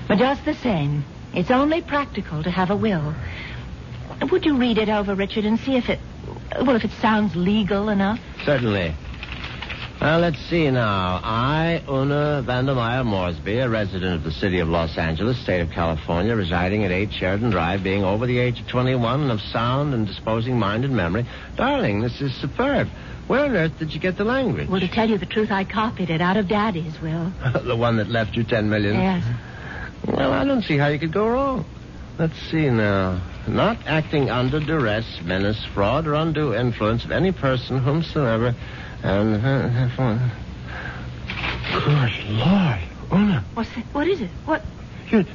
But 0.07 0.19
just 0.19 0.45
the 0.45 0.53
same, 0.53 1.03
it's 1.33 1.49
only 1.49 1.81
practical 1.81 2.43
to 2.43 2.51
have 2.51 2.69
a 2.69 2.75
will. 2.75 3.15
Would 4.29 4.45
you 4.45 4.55
read 4.55 4.77
it 4.77 4.87
over, 4.87 5.15
Richard, 5.15 5.45
and 5.45 5.59
see 5.59 5.77
if 5.77 5.89
it, 5.89 5.99
well, 6.61 6.75
if 6.75 6.85
it 6.85 6.91
sounds 7.01 7.35
legal 7.35 7.89
enough? 7.89 8.19
Certainly. 8.45 8.93
Well, 9.99 10.19
let's 10.19 10.39
see 10.45 10.69
now. 10.69 11.19
I, 11.23 11.81
Una 11.89 12.43
Vandermeyer 12.45 13.03
Moresby, 13.03 13.57
a 13.57 13.67
resident 13.67 14.13
of 14.13 14.23
the 14.23 14.31
city 14.31 14.59
of 14.59 14.67
Los 14.67 14.95
Angeles, 14.95 15.39
state 15.39 15.61
of 15.61 15.71
California, 15.71 16.35
residing 16.35 16.85
at 16.85 16.91
8 16.91 17.11
Sheridan 17.11 17.49
Drive, 17.49 17.81
being 17.81 18.03
over 18.03 18.27
the 18.27 18.37
age 18.37 18.59
of 18.59 18.67
21 18.67 19.21
and 19.21 19.31
of 19.31 19.41
sound 19.41 19.95
and 19.95 20.05
disposing 20.05 20.59
mind 20.59 20.85
and 20.85 20.95
memory. 20.95 21.25
Darling, 21.55 22.01
this 22.01 22.21
is 22.21 22.31
superb. 22.35 22.89
Where 23.27 23.45
on 23.45 23.55
earth 23.55 23.79
did 23.79 23.93
you 23.93 23.99
get 23.99 24.17
the 24.17 24.23
language? 24.23 24.69
Well, 24.69 24.79
to 24.79 24.87
tell 24.87 25.09
you 25.09 25.17
the 25.17 25.25
truth, 25.25 25.51
I 25.51 25.63
copied 25.63 26.09
it 26.09 26.21
out 26.21 26.37
of 26.37 26.47
Daddy's 26.47 26.99
will. 27.01 27.31
the 27.63 27.75
one 27.75 27.97
that 27.97 28.09
left 28.09 28.35
you 28.35 28.43
10 28.43 28.69
million? 28.69 28.95
Yes. 28.95 29.23
Well, 30.07 30.31
I 30.31 30.43
don't 30.45 30.61
see 30.63 30.77
how 30.77 30.87
you 30.87 30.99
could 30.99 31.13
go 31.13 31.27
wrong. 31.27 31.65
Let's 32.19 32.39
see 32.51 32.69
now. 32.69 33.21
Not 33.47 33.77
acting 33.85 34.29
under 34.29 34.59
duress, 34.59 35.19
menace, 35.23 35.63
fraud, 35.73 36.07
or 36.07 36.13
undue 36.13 36.53
influence 36.53 37.03
of 37.03 37.11
any 37.11 37.31
person 37.31 37.79
whomsoever. 37.79 38.55
And. 39.03 39.35
Uh, 39.35 40.29
Good 41.73 42.11
Lord, 42.29 42.79
Una, 43.11 43.43
What's 43.53 43.69
that? 43.75 43.85
What 43.91 44.07
is 44.07 44.21
it? 44.21 44.29
What? 44.45 44.63
you're, 45.09 45.25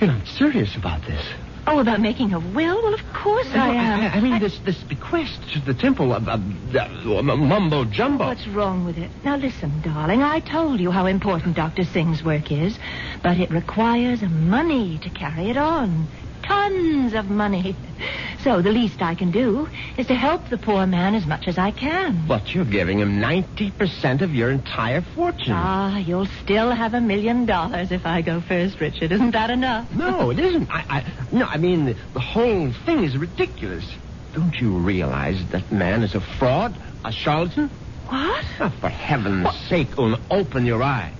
you're 0.00 0.10
not 0.12 0.26
serious 0.26 0.76
about 0.76 1.02
this. 1.02 1.24
Oh, 1.68 1.80
about 1.80 2.00
making 2.00 2.32
a 2.32 2.38
will? 2.38 2.80
Well, 2.82 2.94
of 2.94 3.00
course 3.12 3.48
I 3.52 3.74
am. 3.74 4.12
I, 4.12 4.20
mean, 4.20 4.38
this 4.38 4.58
this 4.60 4.82
bequest 4.84 5.40
to 5.54 5.60
the 5.60 5.74
temple 5.74 6.12
of, 6.12 6.28
of, 6.28 6.40
uh, 6.40 7.22
mumbo 7.22 7.84
jumbo. 7.84 8.26
What's 8.26 8.46
wrong 8.46 8.84
with 8.84 8.96
it? 8.96 9.10
Now, 9.24 9.36
listen, 9.36 9.80
darling. 9.80 10.22
I 10.22 10.38
told 10.40 10.78
you 10.78 10.92
how 10.92 11.06
important 11.06 11.56
Dr. 11.56 11.84
Singh's 11.84 12.22
work 12.22 12.52
is, 12.52 12.78
but 13.22 13.38
it 13.38 13.50
requires 13.50 14.22
money 14.22 14.98
to 14.98 15.10
carry 15.10 15.50
it 15.50 15.56
on. 15.56 16.08
Tons 16.46 17.14
of 17.14 17.30
money. 17.30 17.74
So 18.46 18.62
the 18.62 18.70
least 18.70 19.02
I 19.02 19.16
can 19.16 19.32
do 19.32 19.68
is 19.98 20.06
to 20.06 20.14
help 20.14 20.50
the 20.50 20.56
poor 20.56 20.86
man 20.86 21.16
as 21.16 21.26
much 21.26 21.48
as 21.48 21.58
I 21.58 21.72
can. 21.72 22.26
But 22.28 22.54
you're 22.54 22.64
giving 22.64 23.00
him 23.00 23.18
90% 23.18 24.22
of 24.22 24.32
your 24.36 24.50
entire 24.52 25.00
fortune. 25.00 25.50
Ah, 25.52 25.98
you'll 25.98 26.26
still 26.44 26.70
have 26.70 26.94
a 26.94 27.00
million 27.00 27.44
dollars 27.44 27.90
if 27.90 28.06
I 28.06 28.22
go 28.22 28.40
first, 28.40 28.80
Richard. 28.80 29.10
Isn't 29.10 29.32
that 29.32 29.50
enough? 29.50 29.92
No, 29.92 30.30
it 30.34 30.38
isn't. 30.38 30.70
I, 30.70 30.84
I, 30.88 31.04
no, 31.32 31.46
I 31.46 31.56
mean, 31.56 31.86
the, 31.86 31.96
the 32.12 32.20
whole 32.20 32.70
thing 32.70 33.02
is 33.02 33.16
ridiculous. 33.18 33.84
Don't 34.32 34.54
you 34.60 34.78
realize 34.78 35.44
that 35.48 35.72
man 35.72 36.04
is 36.04 36.14
a 36.14 36.20
fraud, 36.20 36.72
a 37.04 37.10
charlatan? 37.10 37.68
What? 38.08 38.44
Oh, 38.60 38.72
for 38.80 38.90
heaven's 38.90 39.52
sake, 39.68 39.98
Una, 39.98 40.20
open 40.30 40.66
your 40.66 40.84
eyes. 40.84 41.12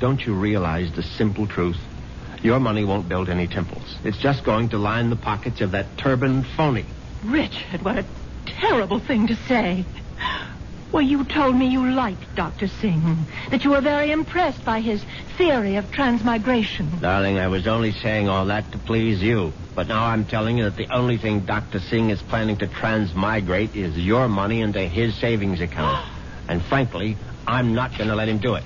Don't 0.00 0.26
you 0.26 0.34
realize 0.34 0.90
the 0.94 1.04
simple 1.04 1.46
truth? 1.46 1.78
Your 2.46 2.60
money 2.60 2.84
won't 2.84 3.08
build 3.08 3.28
any 3.28 3.48
temples. 3.48 3.96
It's 4.04 4.18
just 4.18 4.44
going 4.44 4.68
to 4.68 4.78
line 4.78 5.10
the 5.10 5.16
pockets 5.16 5.60
of 5.62 5.72
that 5.72 5.98
turbaned 5.98 6.46
phony. 6.46 6.84
Richard, 7.24 7.82
what 7.82 7.98
a 7.98 8.04
terrible 8.44 9.00
thing 9.00 9.26
to 9.26 9.34
say. 9.34 9.84
Well, 10.92 11.02
you 11.02 11.24
told 11.24 11.56
me 11.56 11.66
you 11.66 11.90
liked 11.90 12.36
Dr. 12.36 12.68
Singh, 12.68 13.26
that 13.50 13.64
you 13.64 13.70
were 13.70 13.80
very 13.80 14.12
impressed 14.12 14.64
by 14.64 14.78
his 14.78 15.02
theory 15.36 15.74
of 15.74 15.90
transmigration. 15.90 16.88
Darling, 17.00 17.40
I 17.40 17.48
was 17.48 17.66
only 17.66 17.90
saying 17.90 18.28
all 18.28 18.46
that 18.46 18.70
to 18.70 18.78
please 18.78 19.20
you. 19.20 19.52
But 19.74 19.88
now 19.88 20.04
I'm 20.04 20.24
telling 20.24 20.56
you 20.56 20.70
that 20.70 20.76
the 20.76 20.94
only 20.94 21.16
thing 21.16 21.40
Dr. 21.40 21.80
Singh 21.80 22.10
is 22.10 22.22
planning 22.22 22.58
to 22.58 22.68
transmigrate 22.68 23.74
is 23.74 23.98
your 23.98 24.28
money 24.28 24.60
into 24.60 24.82
his 24.82 25.16
savings 25.16 25.60
account. 25.60 26.06
and 26.48 26.62
frankly, 26.62 27.16
I'm 27.44 27.74
not 27.74 27.98
going 27.98 28.08
to 28.08 28.14
let 28.14 28.28
him 28.28 28.38
do 28.38 28.54
it. 28.54 28.62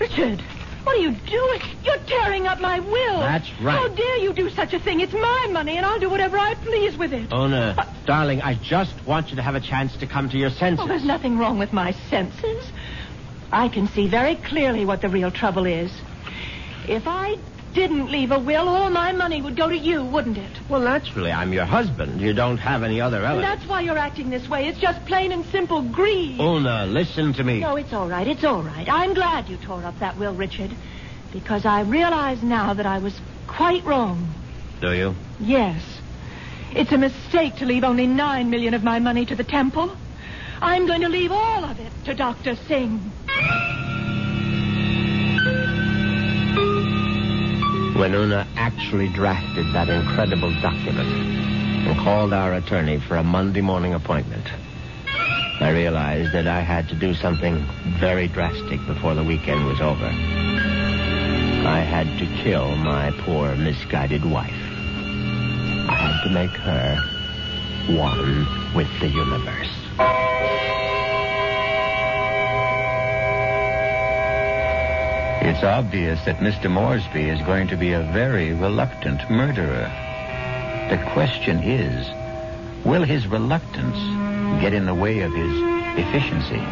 Richard, 0.00 0.42
what 0.84 0.96
are 0.96 1.00
you 1.00 1.12
doing? 1.12 1.60
You're 1.84 1.98
tearing 2.06 2.46
up 2.46 2.60
my 2.60 2.80
will. 2.80 3.20
That's 3.20 3.50
right. 3.60 3.74
How 3.74 3.88
dare 3.88 4.16
you 4.18 4.32
do 4.32 4.50
such 4.50 4.72
a 4.72 4.78
thing? 4.78 5.00
It's 5.00 5.12
my 5.12 5.48
money, 5.50 5.76
and 5.76 5.86
I'll 5.86 6.00
do 6.00 6.10
whatever 6.10 6.38
I 6.38 6.54
please 6.54 6.96
with 6.96 7.12
it. 7.12 7.28
Oh, 7.30 7.44
Una, 7.44 7.74
uh, 7.78 7.94
darling, 8.06 8.42
I 8.42 8.54
just 8.54 8.94
want 9.06 9.30
you 9.30 9.36
to 9.36 9.42
have 9.42 9.54
a 9.54 9.60
chance 9.60 9.96
to 9.98 10.06
come 10.06 10.28
to 10.30 10.36
your 10.36 10.50
senses. 10.50 10.84
Oh, 10.84 10.88
there's 10.88 11.04
nothing 11.04 11.38
wrong 11.38 11.58
with 11.58 11.72
my 11.72 11.92
senses. 12.10 12.70
I 13.52 13.68
can 13.68 13.86
see 13.86 14.08
very 14.08 14.36
clearly 14.36 14.84
what 14.84 15.02
the 15.02 15.08
real 15.08 15.30
trouble 15.30 15.66
is. 15.66 15.92
If 16.88 17.06
I 17.06 17.36
didn't 17.74 18.10
leave 18.10 18.30
a 18.32 18.38
will, 18.38 18.68
all 18.68 18.90
my 18.90 19.12
money 19.12 19.40
would 19.40 19.56
go 19.56 19.68
to 19.68 19.76
you, 19.76 20.04
wouldn't 20.04 20.36
it? 20.38 20.50
Well, 20.68 20.80
naturally, 20.82 21.30
I'm 21.32 21.52
your 21.52 21.64
husband. 21.64 22.20
You 22.20 22.32
don't 22.32 22.58
have 22.58 22.82
any 22.82 23.00
other 23.00 23.16
And 23.18 23.24
relatives. 23.24 23.46
that's 23.60 23.68
why 23.70 23.80
you're 23.80 23.98
acting 23.98 24.30
this 24.30 24.48
way. 24.48 24.66
It's 24.68 24.78
just 24.78 25.04
plain 25.06 25.32
and 25.32 25.44
simple 25.46 25.82
greed. 25.82 26.38
Una, 26.40 26.86
listen 26.86 27.32
to 27.34 27.44
me. 27.44 27.60
No, 27.60 27.76
it's 27.76 27.92
all 27.92 28.08
right. 28.08 28.26
It's 28.26 28.44
all 28.44 28.62
right. 28.62 28.86
I'm 28.88 29.14
glad 29.14 29.48
you 29.48 29.56
tore 29.56 29.82
up 29.84 29.98
that 30.00 30.18
will, 30.18 30.34
Richard, 30.34 30.70
because 31.32 31.64
I 31.64 31.80
realize 31.82 32.42
now 32.42 32.74
that 32.74 32.86
I 32.86 32.98
was 32.98 33.18
quite 33.46 33.84
wrong. 33.84 34.28
Do 34.80 34.92
you? 34.92 35.14
Yes. 35.40 35.82
It's 36.74 36.92
a 36.92 36.98
mistake 36.98 37.56
to 37.56 37.66
leave 37.66 37.84
only 37.84 38.06
nine 38.06 38.50
million 38.50 38.74
of 38.74 38.82
my 38.82 38.98
money 38.98 39.24
to 39.26 39.34
the 39.36 39.44
temple. 39.44 39.94
I'm 40.60 40.86
going 40.86 41.00
to 41.02 41.08
leave 41.08 41.32
all 41.32 41.64
of 41.64 41.78
it 41.80 41.92
to 42.04 42.14
Dr. 42.14 42.54
Singh. 42.68 43.10
When 48.02 48.16
Una 48.16 48.48
actually 48.56 49.06
drafted 49.10 49.72
that 49.74 49.88
incredible 49.88 50.52
document 50.60 51.08
and 51.86 51.96
called 52.00 52.32
our 52.32 52.54
attorney 52.54 52.98
for 52.98 53.14
a 53.14 53.22
Monday 53.22 53.60
morning 53.60 53.94
appointment, 53.94 54.44
I 55.60 55.70
realized 55.70 56.32
that 56.32 56.48
I 56.48 56.62
had 56.62 56.88
to 56.88 56.96
do 56.96 57.14
something 57.14 57.64
very 58.00 58.26
drastic 58.26 58.84
before 58.88 59.14
the 59.14 59.22
weekend 59.22 59.64
was 59.66 59.80
over. 59.80 60.06
I 60.06 61.78
had 61.78 62.08
to 62.18 62.26
kill 62.42 62.74
my 62.74 63.12
poor 63.20 63.54
misguided 63.54 64.24
wife. 64.24 64.50
I 65.88 65.94
had 65.94 66.24
to 66.24 66.30
make 66.30 66.50
her 66.50 66.96
one 67.96 68.74
with 68.74 68.88
the 68.98 69.10
universe. 69.10 70.61
It's 75.52 75.64
obvious 75.64 76.18
that 76.24 76.38
Mr. 76.38 76.70
Moresby 76.70 77.28
is 77.28 77.38
going 77.42 77.68
to 77.68 77.76
be 77.76 77.92
a 77.92 78.00
very 78.00 78.54
reluctant 78.54 79.30
murderer. 79.30 79.92
The 80.88 80.96
question 81.12 81.58
is, 81.58 82.08
will 82.86 83.02
his 83.02 83.26
reluctance 83.26 83.98
get 84.62 84.72
in 84.72 84.86
the 84.86 84.94
way 84.94 85.20
of 85.20 85.30
his 85.30 85.52
efficiency? 85.98 86.62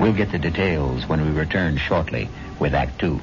We'll 0.00 0.14
get 0.14 0.32
the 0.32 0.38
details 0.38 1.06
when 1.06 1.20
we 1.20 1.38
return 1.38 1.76
shortly 1.76 2.30
with 2.58 2.72
Act 2.72 2.98
Two. 2.98 3.20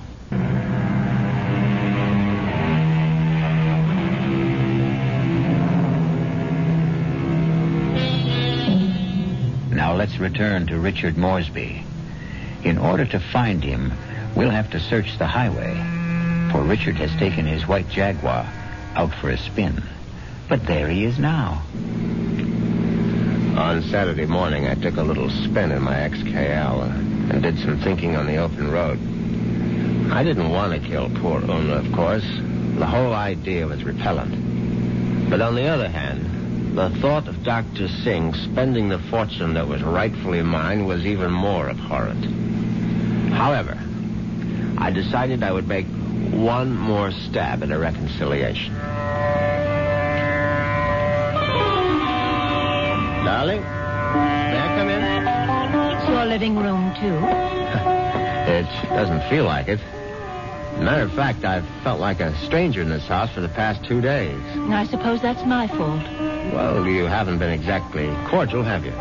Now 9.75 9.95
let's 9.95 10.19
return 10.19 10.67
to 10.67 10.79
Richard 10.79 11.17
Moresby. 11.17 11.83
In 12.63 12.77
order 12.77 13.05
to 13.05 13.19
find 13.19 13.63
him, 13.63 13.93
we'll 14.35 14.49
have 14.49 14.69
to 14.71 14.79
search 14.79 15.17
the 15.17 15.27
highway, 15.27 15.73
for 16.51 16.61
Richard 16.61 16.95
has 16.97 17.15
taken 17.17 17.45
his 17.45 17.67
white 17.67 17.89
Jaguar 17.89 18.45
out 18.95 19.13
for 19.15 19.29
a 19.29 19.37
spin. 19.37 19.83
But 20.47 20.65
there 20.65 20.87
he 20.89 21.05
is 21.05 21.19
now. 21.19 21.61
On 23.57 23.83
Saturday 23.83 24.25
morning, 24.25 24.67
I 24.67 24.75
took 24.75 24.97
a 24.97 25.03
little 25.03 25.29
spin 25.29 25.71
in 25.71 25.81
my 25.81 25.95
XKE 25.95 27.31
and 27.31 27.43
did 27.43 27.59
some 27.59 27.79
thinking 27.81 28.15
on 28.15 28.25
the 28.25 28.37
open 28.37 28.71
road. 28.71 28.99
I 30.11 30.23
didn't 30.23 30.49
want 30.49 30.73
to 30.73 30.87
kill 30.87 31.09
poor 31.21 31.41
Una, 31.41 31.75
of 31.75 31.91
course. 31.91 32.25
The 32.25 32.85
whole 32.85 33.13
idea 33.13 33.67
was 33.67 33.83
repellent. 33.83 35.29
But 35.29 35.41
on 35.41 35.55
the 35.55 35.67
other 35.67 35.89
hand, 35.89 36.75
the 36.77 36.89
thought 37.01 37.27
of 37.27 37.43
Dr. 37.43 37.87
Singh 37.87 38.33
spending 38.33 38.89
the 38.89 38.99
fortune 38.99 39.53
that 39.53 39.67
was 39.67 39.83
rightfully 39.83 40.41
mine 40.41 40.85
was 40.85 41.05
even 41.05 41.31
more 41.31 41.69
abhorrent. 41.69 42.25
However, 43.33 43.77
I 44.79 44.91
decided 44.91 45.43
I 45.43 45.51
would 45.51 45.67
make 45.67 45.85
one 46.31 46.75
more 46.75 47.11
stab 47.11 47.63
at 47.63 47.71
a 47.71 47.77
reconciliation. 47.77 48.73
Darling, 53.25 53.61
may 53.61 54.57
I 54.57 54.67
come 54.77 54.89
in? 54.89 55.03
It's 55.97 56.09
your 56.09 56.25
living 56.25 56.57
room, 56.57 56.93
too. 56.99 57.19
It 58.49 58.65
doesn't 58.89 59.29
feel 59.29 59.43
like 59.43 59.67
it. 59.67 59.79
Matter 60.79 61.03
of 61.03 61.13
fact, 61.13 61.43
I've 61.45 61.67
felt 61.83 61.99
like 61.99 62.19
a 62.19 62.35
stranger 62.45 62.81
in 62.81 62.89
this 62.89 63.05
house 63.05 63.29
for 63.31 63.41
the 63.41 63.49
past 63.49 63.85
two 63.85 64.01
days. 64.01 64.41
I 64.71 64.85
suppose 64.85 65.21
that's 65.21 65.45
my 65.45 65.67
fault. 65.67 66.01
Well, 66.53 66.87
you 66.87 67.03
haven't 67.03 67.37
been 67.37 67.51
exactly 67.51 68.07
cordial, 68.27 68.63
have 68.63 68.85
you? 68.85 68.93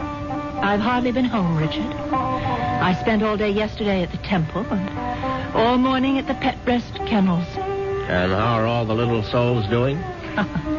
I've 0.62 0.80
hardly 0.80 1.12
been 1.12 1.24
home, 1.24 1.56
Richard. 1.56 1.86
I 2.12 2.94
spent 3.00 3.22
all 3.22 3.36
day 3.36 3.50
yesterday 3.50 4.02
at 4.02 4.10
the 4.10 4.18
temple 4.18 4.66
and 4.70 5.56
all 5.56 5.78
morning 5.78 6.18
at 6.18 6.26
the 6.26 6.34
Pet 6.34 6.62
Breast 6.64 6.94
Kennels. 7.06 7.46
And 7.56 8.32
how 8.32 8.58
are 8.58 8.66
all 8.66 8.84
the 8.84 8.94
little 8.94 9.22
souls 9.22 9.66
doing? 9.68 9.98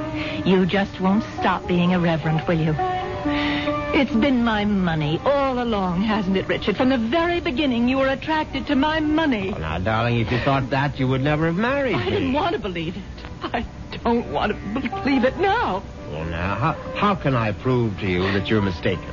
You 0.46 0.66
just 0.66 1.00
won't 1.00 1.24
stop 1.40 1.68
being 1.68 1.92
irreverent, 1.92 2.48
will 2.48 2.60
you? 2.60 2.74
It's 2.78 4.14
been 4.16 4.44
my 4.44 4.64
money 4.66 5.20
all 5.24 5.62
along, 5.62 6.02
hasn't 6.02 6.36
it, 6.38 6.48
Richard? 6.48 6.76
From 6.78 6.90
the 6.90 6.98
very 6.98 7.40
beginning, 7.42 7.88
you 7.90 7.98
were 7.98 8.08
attracted 8.08 8.66
to 8.68 8.76
my 8.76 9.00
money. 9.00 9.52
Well, 9.52 9.60
now, 9.60 9.80
darling, 9.80 10.20
if 10.20 10.32
you 10.32 10.40
thought 10.40 10.70
that, 10.72 10.98
you 11.00 11.08
would 11.08 11.22
never 11.22 11.46
have 11.48 11.56
married 11.56 11.96
I 11.96 12.06
me. 12.06 12.10
didn't 12.12 12.34
want 12.34 12.54
to 12.54 12.60
believe 12.60 12.96
it. 12.98 13.04
I 13.44 13.66
don't 14.04 14.32
want 14.32 14.52
to 14.54 14.90
believe 14.90 15.24
it 15.26 15.38
now. 15.38 15.84
Well, 16.10 16.26
now, 16.26 16.56
how, 16.56 16.74
how 16.96 17.16
can 17.16 17.36
I 17.36 17.52
prove 17.52 18.00
to 18.00 18.08
you 18.08 18.22
that 18.34 18.50
you're 18.50 18.62
mistaken? 18.62 19.10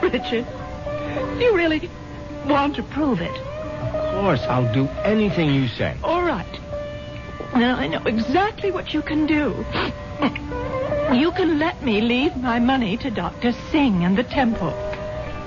Richard, 0.02 0.46
do 1.38 1.44
you 1.44 1.54
really 1.54 1.90
want 2.46 2.76
to 2.76 2.82
prove 2.82 3.20
it? 3.20 3.30
Of 3.30 4.24
course, 4.24 4.40
I'll 4.42 4.72
do 4.72 4.86
anything 5.04 5.54
you 5.54 5.68
say. 5.68 5.96
All 6.02 6.22
right. 6.22 6.46
Now 7.54 7.76
I 7.76 7.88
know 7.88 8.02
exactly 8.04 8.70
what 8.70 8.94
you 8.94 9.02
can 9.02 9.26
do. 9.26 9.64
You 11.12 11.32
can 11.32 11.58
let 11.58 11.82
me 11.82 12.00
leave 12.00 12.36
my 12.36 12.60
money 12.60 12.96
to 12.98 13.10
Dr. 13.10 13.52
Singh 13.70 14.04
and 14.04 14.16
the 14.16 14.22
temple. 14.22 14.70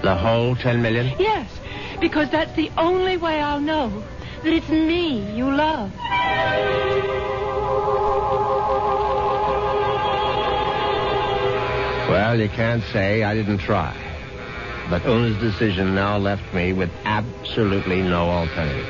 The 0.01 0.13
whole 0.13 0.55
ten 0.57 0.81
million? 0.81 1.15
Yes, 1.17 1.49
because 2.01 2.29
that's 2.29 2.53
the 2.57 2.69
only 2.77 3.15
way 3.15 3.39
I'll 3.39 3.61
know 3.61 4.03
that 4.43 4.53
it's 4.53 4.67
me 4.67 5.33
you 5.33 5.49
love. 5.49 5.91
Well, 12.09 12.37
you 12.39 12.49
can't 12.49 12.83
say 12.91 13.23
I 13.23 13.33
didn't 13.33 13.59
try. 13.59 14.02
But 14.93 15.07
Una's 15.07 15.35
decision 15.39 15.95
now 15.95 16.19
left 16.19 16.53
me 16.53 16.71
with 16.71 16.91
absolutely 17.03 18.03
no 18.03 18.29
alternative. 18.29 18.87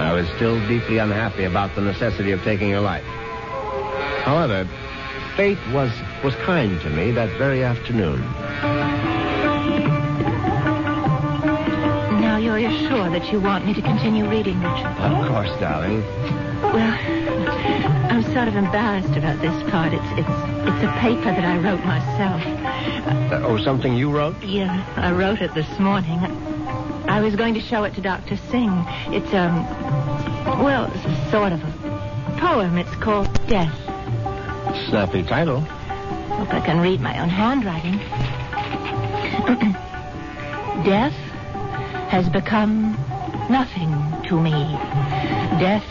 I 0.00 0.12
was 0.12 0.26
still 0.34 0.58
deeply 0.66 0.98
unhappy 0.98 1.44
about 1.44 1.72
the 1.76 1.82
necessity 1.82 2.32
of 2.32 2.42
taking 2.42 2.72
her 2.72 2.80
life. 2.80 3.04
However, 4.24 4.68
fate 5.36 5.60
was, 5.72 5.92
was 6.24 6.34
kind 6.44 6.80
to 6.80 6.90
me 6.90 7.12
that 7.12 7.30
very 7.38 7.62
afternoon. 7.62 8.22
Now 12.20 12.36
you're 12.38 12.58
sure 12.88 13.08
that 13.08 13.30
you 13.30 13.38
want 13.38 13.66
me 13.66 13.74
to 13.74 13.82
continue 13.82 14.28
reading, 14.28 14.60
Richard? 14.60 14.96
Of 14.98 15.28
course, 15.28 15.60
darling. 15.60 16.00
Well, 16.60 18.03
sort 18.34 18.48
of 18.48 18.56
embarrassed 18.56 19.16
about 19.16 19.40
this 19.40 19.70
part. 19.70 19.94
It's 19.94 20.04
it's 20.18 20.28
it's 20.66 20.82
a 20.82 20.90
paper 20.98 21.30
that 21.30 21.44
I 21.44 21.56
wrote 21.56 21.84
myself. 21.84 22.42
Uh, 23.30 23.46
oh, 23.46 23.58
something 23.58 23.94
you 23.94 24.10
wrote? 24.10 24.42
Yeah, 24.42 24.84
I 24.96 25.12
wrote 25.12 25.40
it 25.40 25.54
this 25.54 25.78
morning. 25.78 26.18
I 27.08 27.20
was 27.20 27.36
going 27.36 27.54
to 27.54 27.60
show 27.60 27.84
it 27.84 27.94
to 27.94 28.00
Dr. 28.00 28.36
Singh. 28.36 28.84
It's 29.14 29.32
um 29.34 29.64
well, 30.64 30.90
it's 30.92 31.04
a 31.04 31.30
sort 31.30 31.52
of 31.52 31.62
a 31.62 32.36
poem. 32.40 32.76
It's 32.76 32.96
called 32.96 33.32
Death. 33.46 33.72
Snappy 34.88 35.22
title. 35.22 35.60
Hope 35.60 36.52
I 36.52 36.60
can 36.60 36.80
read 36.80 37.00
my 37.00 37.16
own 37.20 37.28
handwriting. 37.28 37.98
Death 40.84 41.14
has 42.08 42.28
become 42.28 42.94
nothing 43.48 43.92
to 44.28 44.40
me. 44.40 44.50
Death 45.60 45.84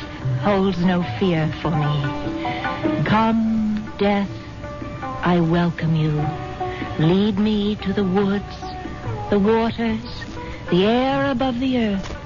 holds 0.43 0.84
no 0.84 1.01
fear 1.19 1.49
for 1.62 1.71
me. 1.71 2.03
Come, 3.06 3.93
death, 3.97 4.29
I 5.01 5.39
welcome 5.39 5.95
you. 5.95 6.12
Lead 6.99 7.39
me 7.39 7.77
to 7.77 7.93
the 7.93 8.03
woods, 8.03 8.60
the 9.29 9.39
waters, 9.39 10.03
the 10.69 10.86
air 10.86 11.32
above 11.32 11.62
the 11.62 11.77
earth. 11.77 12.17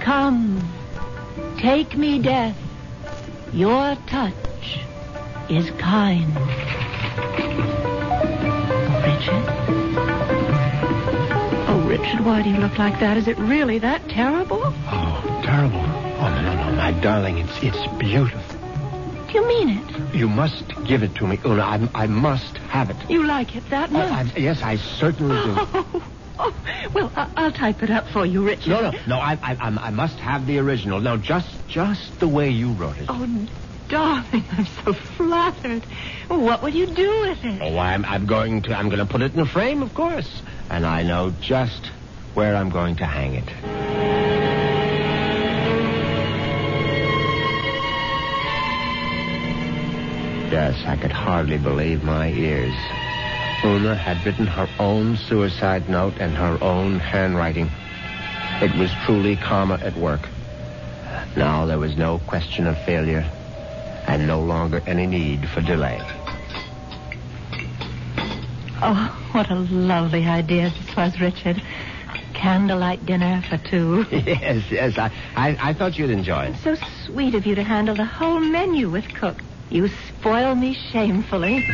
Come, 0.00 0.62
take 1.56 1.96
me, 1.96 2.18
death. 2.18 2.58
Your 3.54 3.96
touch 4.06 4.80
is 5.48 5.70
kind. 5.78 6.30
Oh, 8.86 9.02
Richard? 9.06 9.44
Oh, 11.68 11.80
Richard, 11.88 12.20
why 12.20 12.42
do 12.42 12.50
you 12.50 12.58
look 12.58 12.76
like 12.76 13.00
that? 13.00 13.16
Is 13.16 13.28
it 13.28 13.38
really 13.38 13.78
that 13.78 14.06
terrible? 14.10 14.60
Oh, 14.64 15.40
terrible. 15.42 15.99
Oh, 16.22 16.28
no, 16.28 16.42
no, 16.42 16.70
no, 16.70 16.76
my 16.76 16.92
darling, 17.00 17.38
it's 17.38 17.58
it's 17.62 17.86
beautiful. 17.98 18.58
Do 19.26 19.32
you 19.38 19.46
mean 19.48 19.68
it? 19.78 20.14
You 20.14 20.28
must 20.28 20.64
give 20.86 21.02
it 21.02 21.14
to 21.16 21.26
me, 21.26 21.40
Una. 21.46 21.62
I, 21.62 21.90
I 21.94 22.06
must 22.06 22.58
have 22.58 22.90
it. 22.90 22.96
You 23.08 23.26
like 23.26 23.54
it 23.56 23.64
that 23.70 23.90
much? 23.90 24.10
I, 24.10 24.20
I, 24.20 24.38
yes, 24.38 24.60
I 24.62 24.76
certainly 24.76 25.36
do. 25.44 25.54
Oh, 25.56 25.68
oh, 25.92 26.02
oh, 26.38 26.54
well, 26.94 27.12
I- 27.16 27.30
I'll 27.36 27.52
type 27.52 27.82
it 27.82 27.90
up 27.90 28.08
for 28.08 28.26
you, 28.26 28.44
Richard. 28.44 28.68
No, 28.70 28.80
no, 28.90 28.92
no. 29.06 29.18
I, 29.18 29.38
I, 29.42 29.56
I 29.60 29.90
must 29.90 30.18
have 30.18 30.46
the 30.46 30.58
original. 30.58 31.00
Now, 31.00 31.16
just, 31.16 31.48
just 31.68 32.18
the 32.18 32.28
way 32.28 32.50
you 32.50 32.72
wrote 32.74 32.98
it. 32.98 33.06
Oh, 33.08 33.46
darling, 33.88 34.44
I'm 34.50 34.66
so 34.84 34.92
flattered. 35.16 35.86
What 36.28 36.62
will 36.62 36.70
you 36.74 36.86
do 36.94 37.26
with 37.28 37.38
it? 37.44 37.62
Oh, 37.62 37.78
I'm, 37.78 38.04
I'm 38.04 38.26
going 38.26 38.62
to, 38.62 38.74
I'm 38.76 38.88
going 38.88 38.98
to 38.98 39.06
put 39.06 39.22
it 39.22 39.32
in 39.34 39.40
a 39.40 39.46
frame, 39.46 39.82
of 39.82 39.94
course. 39.94 40.42
And 40.68 40.84
I 40.84 41.02
know 41.02 41.30
just 41.30 41.90
where 42.34 42.56
I'm 42.56 42.68
going 42.70 42.96
to 42.96 43.06
hang 43.06 43.34
it. 43.34 44.29
Yes, 50.50 50.82
I 50.84 50.96
could 50.96 51.12
hardly 51.12 51.58
believe 51.58 52.02
my 52.02 52.28
ears. 52.30 52.74
Una 53.64 53.94
had 53.94 54.24
written 54.26 54.48
her 54.48 54.68
own 54.80 55.16
suicide 55.16 55.88
note 55.88 56.16
in 56.18 56.30
her 56.30 56.58
own 56.60 56.98
handwriting. 56.98 57.70
It 58.60 58.74
was 58.76 58.90
truly 59.04 59.36
karma 59.36 59.74
at 59.74 59.96
work. 59.96 60.28
Now 61.36 61.66
there 61.66 61.78
was 61.78 61.96
no 61.96 62.18
question 62.26 62.66
of 62.66 62.76
failure 62.78 63.24
and 64.08 64.26
no 64.26 64.40
longer 64.40 64.82
any 64.88 65.06
need 65.06 65.48
for 65.50 65.60
delay. 65.60 66.00
Oh, 68.82 69.28
what 69.30 69.50
a 69.50 69.54
lovely 69.54 70.24
idea 70.24 70.70
this 70.70 70.96
was, 70.96 71.20
Richard. 71.20 71.62
Candlelight 72.34 73.06
dinner 73.06 73.40
for 73.48 73.58
two. 73.58 74.04
yes, 74.10 74.64
yes, 74.68 74.98
I, 74.98 75.12
I, 75.36 75.70
I 75.70 75.74
thought 75.74 75.96
you'd 75.96 76.10
enjoy 76.10 76.46
it. 76.46 76.56
So 76.56 76.74
sweet 77.06 77.36
of 77.36 77.46
you 77.46 77.54
to 77.54 77.62
handle 77.62 77.94
the 77.94 78.04
whole 78.04 78.40
menu 78.40 78.90
with 78.90 79.06
Cook. 79.14 79.36
You 79.70 79.88
spoil 79.88 80.56
me 80.56 80.74
shamefully. 80.90 81.64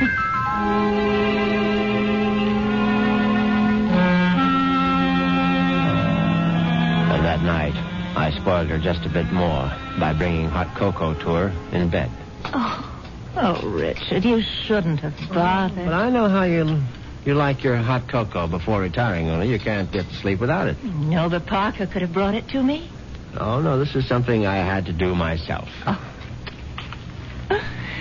And 7.09 7.25
that 7.25 7.41
night, 7.43 7.75
I 8.15 8.39
spoiled 8.39 8.69
her 8.69 8.79
just 8.79 9.07
a 9.07 9.09
bit 9.09 9.33
more 9.33 9.73
by 9.99 10.13
bringing 10.13 10.47
hot 10.51 10.77
cocoa 10.77 11.15
to 11.15 11.29
her 11.35 11.53
in 11.73 11.89
bed. 11.89 12.11
Oh, 12.45 13.03
oh, 13.35 13.67
Richard, 13.67 14.27
you 14.27 14.43
shouldn't 14.43 15.01
have 15.01 15.17
bothered. 15.33 15.87
But 15.87 15.95
I 15.95 16.11
know 16.11 16.29
how 16.29 16.43
you 16.43 16.83
you 17.25 17.35
like 17.35 17.65
your 17.65 17.77
hot 17.77 18.09
cocoa 18.09 18.47
before 18.47 18.83
retiring, 18.83 19.31
only 19.31 19.49
you 19.49 19.59
can't 19.59 19.91
get 19.91 20.07
to 20.07 20.15
sleep 20.17 20.39
without 20.39 20.69
it. 20.69 20.85
No, 20.85 21.31
but 21.31 21.47
Parker 21.47 21.87
could 21.87 22.03
have 22.03 22.13
brought 22.13 22.35
it 22.35 22.47
to 22.49 22.63
me. 22.63 22.91
Oh, 23.39 23.61
no, 23.63 23.79
this 23.79 23.97
is 23.97 24.07
something 24.07 24.47
I 24.47 24.57
had 24.57 24.85
to 24.85 24.93
do 24.93 25.15
myself. 25.15 25.69
Oh. 25.87 26.16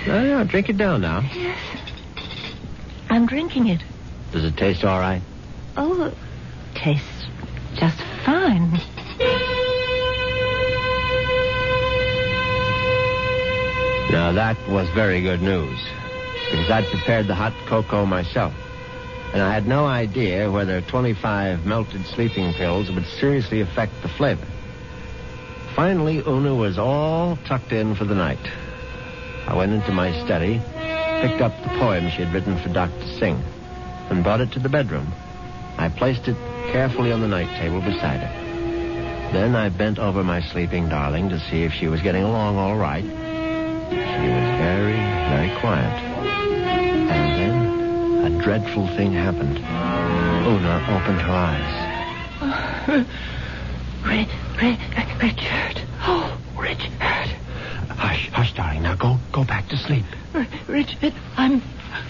Oh, 0.08 0.12
no, 0.12 0.38
no, 0.38 0.44
drink 0.44 0.70
it 0.70 0.78
down 0.78 1.02
now. 1.02 1.22
Yes. 1.34 1.58
I'm 3.10 3.26
drinking 3.26 3.68
it. 3.68 3.82
Does 4.32 4.44
it 4.44 4.56
taste 4.56 4.84
all 4.84 5.00
right? 5.00 5.22
Oh, 5.78 6.04
it 6.06 6.14
tastes 6.76 7.26
just 7.76 8.00
fine. 8.24 8.72
Now, 14.12 14.32
that 14.32 14.58
was 14.70 14.88
very 14.90 15.22
good 15.22 15.42
news, 15.42 15.80
because 16.52 16.70
I'd 16.70 16.86
prepared 16.86 17.28
the 17.28 17.36
hot 17.36 17.54
cocoa 17.66 18.06
myself. 18.06 18.54
And 19.34 19.42
I 19.42 19.52
had 19.54 19.68
no 19.68 19.86
idea 19.86 20.50
whether 20.50 20.82
25 20.82 21.66
melted 21.66 22.06
sleeping 22.06 22.54
pills 22.54 22.92
would 22.92 23.06
seriously 23.06 23.62
affect 23.62 24.02
the 24.02 24.08
flavor. 24.08 24.46
Finally, 25.76 26.20
Una 26.20 26.56
was 26.56 26.78
all 26.78 27.38
tucked 27.46 27.74
in 27.74 27.96
for 27.96 28.06
the 28.06 28.16
night. 28.16 28.40
I 29.48 29.56
went 29.56 29.72
into 29.74 29.92
my 29.92 30.12
study, 30.26 30.60
picked 31.22 31.42
up 31.42 31.54
the 31.64 31.70
poem 31.80 32.10
she 32.10 32.24
had 32.24 32.34
written 32.34 32.58
for 32.62 32.70
Dr. 32.70 33.06
Singh, 33.20 33.42
and 34.10 34.24
brought 34.24 34.42
it 34.42 34.52
to 34.54 34.60
the 34.60 34.70
bedroom. 34.70 35.12
I 35.78 35.90
placed 35.90 36.28
it 36.28 36.36
carefully 36.72 37.12
on 37.12 37.22
the 37.22 37.28
night 37.28 37.50
table 37.60 37.80
beside 37.82 38.20
her. 38.22 39.32
Then 39.34 39.56
I 39.56 39.70
bent 39.70 40.00
over 40.00 40.24
my 40.24 40.42
sleeping 40.42 40.88
darling 40.90 41.30
to 41.30 41.40
see 41.40 41.64
if 41.64 41.74
she 41.74 41.88
was 41.88 42.02
getting 42.02 42.24
along 42.24 42.58
all 42.58 42.76
right. 42.78 43.04
She 43.04 43.98
was 44.30 44.50
very, 44.60 44.94
very 45.30 45.60
quiet. 45.60 46.02
And 47.12 47.40
then 47.40 48.34
a 48.40 48.42
dreadful 48.44 48.88
thing 48.96 49.12
happened. 49.14 49.58
Una 49.60 50.78
opened 50.90 51.22
her 51.22 51.32
eyes. 51.34 51.74
Oh, 52.42 53.06
Ri- 54.06 54.30
Richard. 55.22 55.82
Oh, 56.02 56.38
Richard. 56.58 57.35
Hush, 57.98 58.30
hush, 58.32 58.54
darling. 58.54 58.84
Now 58.84 58.96
go, 58.96 59.20
go 59.32 59.44
back 59.44 59.68
to 59.70 59.78
sleep. 59.78 60.06
R- 60.34 60.48
Richard, 60.68 61.14
I'm, 61.38 61.62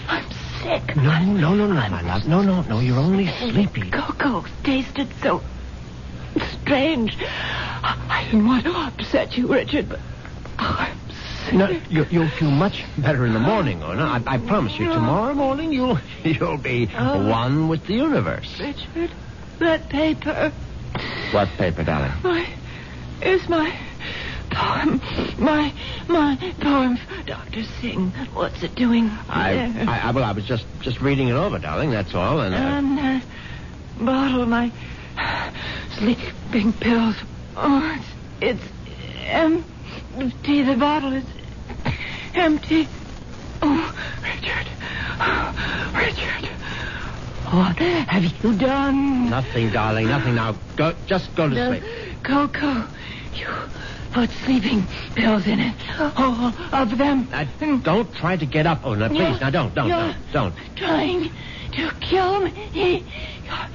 I'm 0.08 0.24
sick. 0.62 0.96
No, 0.96 1.22
no, 1.24 1.54
no, 1.54 1.66
no, 1.66 1.74
my 1.74 2.02
love. 2.02 2.26
No, 2.26 2.42
no, 2.42 2.62
no. 2.62 2.80
You're 2.80 2.98
only 2.98 3.26
sleepy. 3.38 3.90
Cocoa 3.90 4.44
tasted 4.64 5.08
so 5.22 5.42
strange. 6.62 7.16
I 7.20 8.24
didn't 8.30 8.46
want 8.46 8.64
to 8.64 8.72
upset 8.72 9.36
you, 9.36 9.46
Richard, 9.52 9.88
but 9.88 10.00
oh, 10.58 10.76
I'm 10.78 10.98
sick. 11.44 11.54
No, 11.54 11.68
you, 11.88 12.04
you'll 12.10 12.28
feel 12.30 12.50
much 12.50 12.82
better 12.98 13.24
in 13.24 13.32
the 13.32 13.38
morning, 13.40 13.82
Una. 13.82 14.02
I, 14.26 14.34
I 14.34 14.38
promise 14.38 14.76
you. 14.78 14.88
Tomorrow 14.92 15.34
morning, 15.34 15.72
you'll 15.72 15.98
you'll 16.24 16.58
be 16.58 16.90
Oh. 16.96 17.28
one 17.30 17.68
with 17.68 17.86
the 17.86 17.94
universe. 17.94 18.58
Richard, 18.58 19.12
that 19.60 19.88
paper. 19.88 20.52
What 21.30 21.48
paper, 21.50 21.84
darling? 21.84 22.12
My, 22.22 22.46
is 23.22 23.48
my 23.48 23.72
poem. 24.56 25.00
My, 25.38 25.72
my 26.08 26.36
poem 26.60 26.98
Dr. 27.26 27.62
Singh. 27.80 28.10
What's 28.32 28.62
it 28.62 28.74
doing 28.74 29.10
I, 29.28 29.52
there? 29.54 29.88
I, 29.88 29.98
I, 30.08 30.10
well, 30.12 30.24
I 30.24 30.32
was 30.32 30.44
just 30.46 30.64
just 30.80 31.00
reading 31.00 31.28
it 31.28 31.32
over, 31.34 31.58
darling. 31.58 31.90
That's 31.90 32.14
all. 32.14 32.40
And 32.40 32.54
uh, 32.54 32.58
And 32.58 32.98
that 32.98 33.24
bottle 34.00 34.46
my 34.46 34.72
sleeping 35.98 36.72
pills. 36.74 37.16
Oh, 37.56 37.98
it's, 38.40 38.60
it's 38.60 38.62
empty. 39.26 40.62
The 40.62 40.76
bottle 40.76 41.12
is 41.12 41.24
empty. 42.34 42.88
Oh, 43.62 43.94
Richard. 44.22 44.66
Oh, 45.20 45.92
Richard. 45.94 46.50
What 47.54 47.78
have 47.78 48.24
you 48.24 48.58
done? 48.58 49.30
nothing, 49.30 49.70
darling. 49.70 50.08
Nothing. 50.08 50.34
Now, 50.34 50.56
go. 50.76 50.94
Just 51.06 51.34
go 51.36 51.48
to 51.48 51.54
The 51.54 51.78
sleep. 51.80 52.22
cocoa. 52.22 52.86
You 53.34 53.48
put 54.16 54.30
sleeping 54.46 54.82
pills 55.14 55.46
in 55.46 55.60
it. 55.60 55.74
All 56.16 56.50
of 56.72 56.96
them. 56.96 57.28
Now, 57.30 57.44
don't 57.82 58.10
try 58.14 58.34
to 58.38 58.46
get 58.46 58.66
up, 58.66 58.86
Una. 58.86 59.10
Please. 59.10 59.18
You're- 59.18 59.40
Now, 59.40 59.50
don't, 59.50 59.74
don't, 59.74 59.88
you're 59.88 60.14
don't, 60.32 60.32
don't. 60.32 60.54
Trying 60.74 61.30
to 61.72 61.90
kill 62.00 62.40
me. 62.40 63.04
You're 63.44 63.68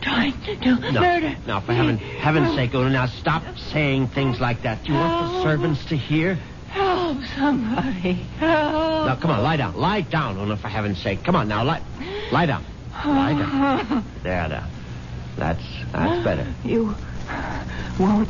trying 0.00 0.32
to 0.62 0.92
No. 0.92 1.00
murder. 1.02 1.36
Now, 1.46 1.60
for 1.60 1.74
heaven, 1.74 1.98
heaven's 1.98 2.54
sake, 2.54 2.72
Una, 2.74 2.88
now 2.88 3.04
stop 3.04 3.42
saying 3.58 4.08
things 4.08 4.40
like 4.40 4.62
that. 4.62 4.82
Do 4.82 4.92
you 4.92 4.98
want 4.98 5.34
the 5.34 5.42
servants 5.42 5.84
to 5.86 5.96
hear? 5.96 6.38
Help 6.70 7.18
somebody. 7.36 8.14
Help. 8.38 9.06
Now, 9.08 9.16
come 9.16 9.30
on, 9.30 9.42
lie 9.42 9.58
down. 9.58 9.76
Lie 9.76 10.00
down, 10.00 10.38
Una, 10.38 10.56
for 10.56 10.68
heaven's 10.68 11.02
sake. 11.02 11.22
Come 11.22 11.36
on, 11.36 11.48
now, 11.48 11.64
lie, 11.64 11.82
lie 12.32 12.46
down. 12.46 12.64
Lie 13.04 13.34
down. 13.34 14.04
There, 14.22 14.48
there. 14.48 14.64
That's, 15.36 15.62
that's 15.92 16.24
better. 16.24 16.46
You 16.64 16.94
won't 17.98 18.28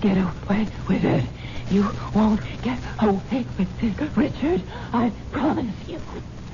get 0.00 0.16
away 0.18 0.68
with 0.88 1.04
it. 1.04 1.24
You 1.70 1.90
won't 2.14 2.40
get 2.62 2.78
away 3.00 3.44
with 3.58 3.82
it, 3.82 4.16
Richard. 4.16 4.62
I 4.92 5.12
promise 5.32 5.74
you. 5.88 6.00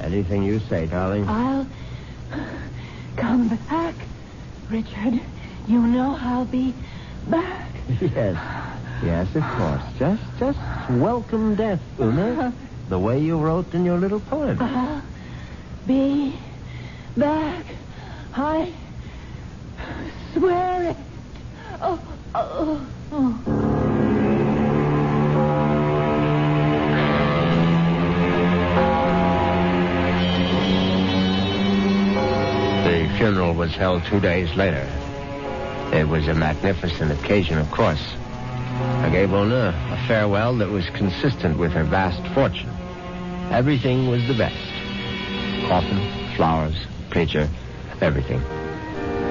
Anything 0.01 0.43
you 0.43 0.59
say, 0.61 0.87
darling. 0.87 1.29
I'll 1.29 1.67
come 3.17 3.49
back, 3.69 3.95
Richard. 4.71 5.21
You 5.69 5.81
know 5.81 6.17
I'll 6.19 6.45
be 6.45 6.75
back. 7.29 7.71
Yes. 8.01 8.37
Yes, 9.05 9.35
of 9.35 9.43
course. 9.43 9.83
Just, 9.99 10.23
just 10.39 10.59
welcome 10.91 11.55
death, 11.57 11.81
Una. 12.01 12.55
The 12.89 12.99
way 12.99 13.19
you 13.21 13.39
wrote 13.39 13.75
in 13.75 13.85
your 13.85 13.99
little 13.99 14.21
poem. 14.21 14.61
I'll 14.61 15.03
be 15.87 16.35
back. 17.17 17.67
I 18.35 18.73
swear 20.33 20.91
it. 20.91 20.97
Oh, 21.81 22.01
oh, 22.35 22.49
oh. 22.53 22.87
Oh. 23.15 23.39
The 32.85 33.19
funeral 33.19 33.53
was 33.53 33.75
held 33.75 34.03
two 34.07 34.19
days 34.19 34.55
later. 34.57 34.89
It 35.93 36.09
was 36.09 36.27
a 36.27 36.35
magnificent 36.35 37.13
occasion, 37.13 37.59
of 37.59 37.71
course. 37.71 38.03
I 39.03 39.11
gave 39.13 39.31
Una 39.31 39.75
a 39.91 40.09
farewell 40.09 40.57
that 40.57 40.71
was 40.71 40.89
consistent 40.91 41.59
with 41.59 41.73
her 41.73 41.85
vast 41.85 42.27
fortune. 42.33 42.71
Everything 43.51 44.09
was 44.09 44.27
the 44.27 44.35
best. 44.35 44.57
Coffin, 45.69 46.35
flowers, 46.35 46.77
preacher, 47.11 47.47
everything. 48.01 48.41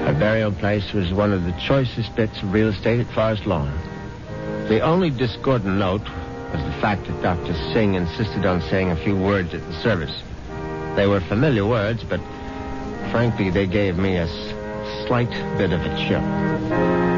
Her 0.04 0.14
burial 0.18 0.52
place 0.52 0.92
was 0.92 1.12
one 1.12 1.32
of 1.32 1.44
the 1.44 1.52
choicest 1.52 2.14
bits 2.16 2.42
of 2.42 2.52
real 2.52 2.68
estate 2.68 3.00
at 3.00 3.06
Forest 3.14 3.46
Lawn. 3.46 3.72
The 4.68 4.80
only 4.80 5.10
discordant 5.10 5.76
note 5.78 6.02
was 6.52 6.62
the 6.64 6.80
fact 6.80 7.06
that 7.06 7.22
Dr. 7.22 7.54
Singh 7.72 7.94
insisted 7.94 8.44
on 8.44 8.60
saying 8.62 8.90
a 8.90 8.96
few 8.96 9.16
words 9.16 9.54
at 9.54 9.64
the 9.64 9.72
service. 9.80 10.14
They 10.96 11.06
were 11.06 11.20
familiar 11.20 11.64
words, 11.66 12.02
but 12.04 12.20
frankly, 13.10 13.50
they 13.50 13.66
gave 13.66 13.96
me 13.96 14.16
a 14.16 14.24
s- 14.26 15.06
slight 15.06 15.30
bit 15.56 15.72
of 15.72 15.80
a 15.80 15.96
chill. 15.96 16.20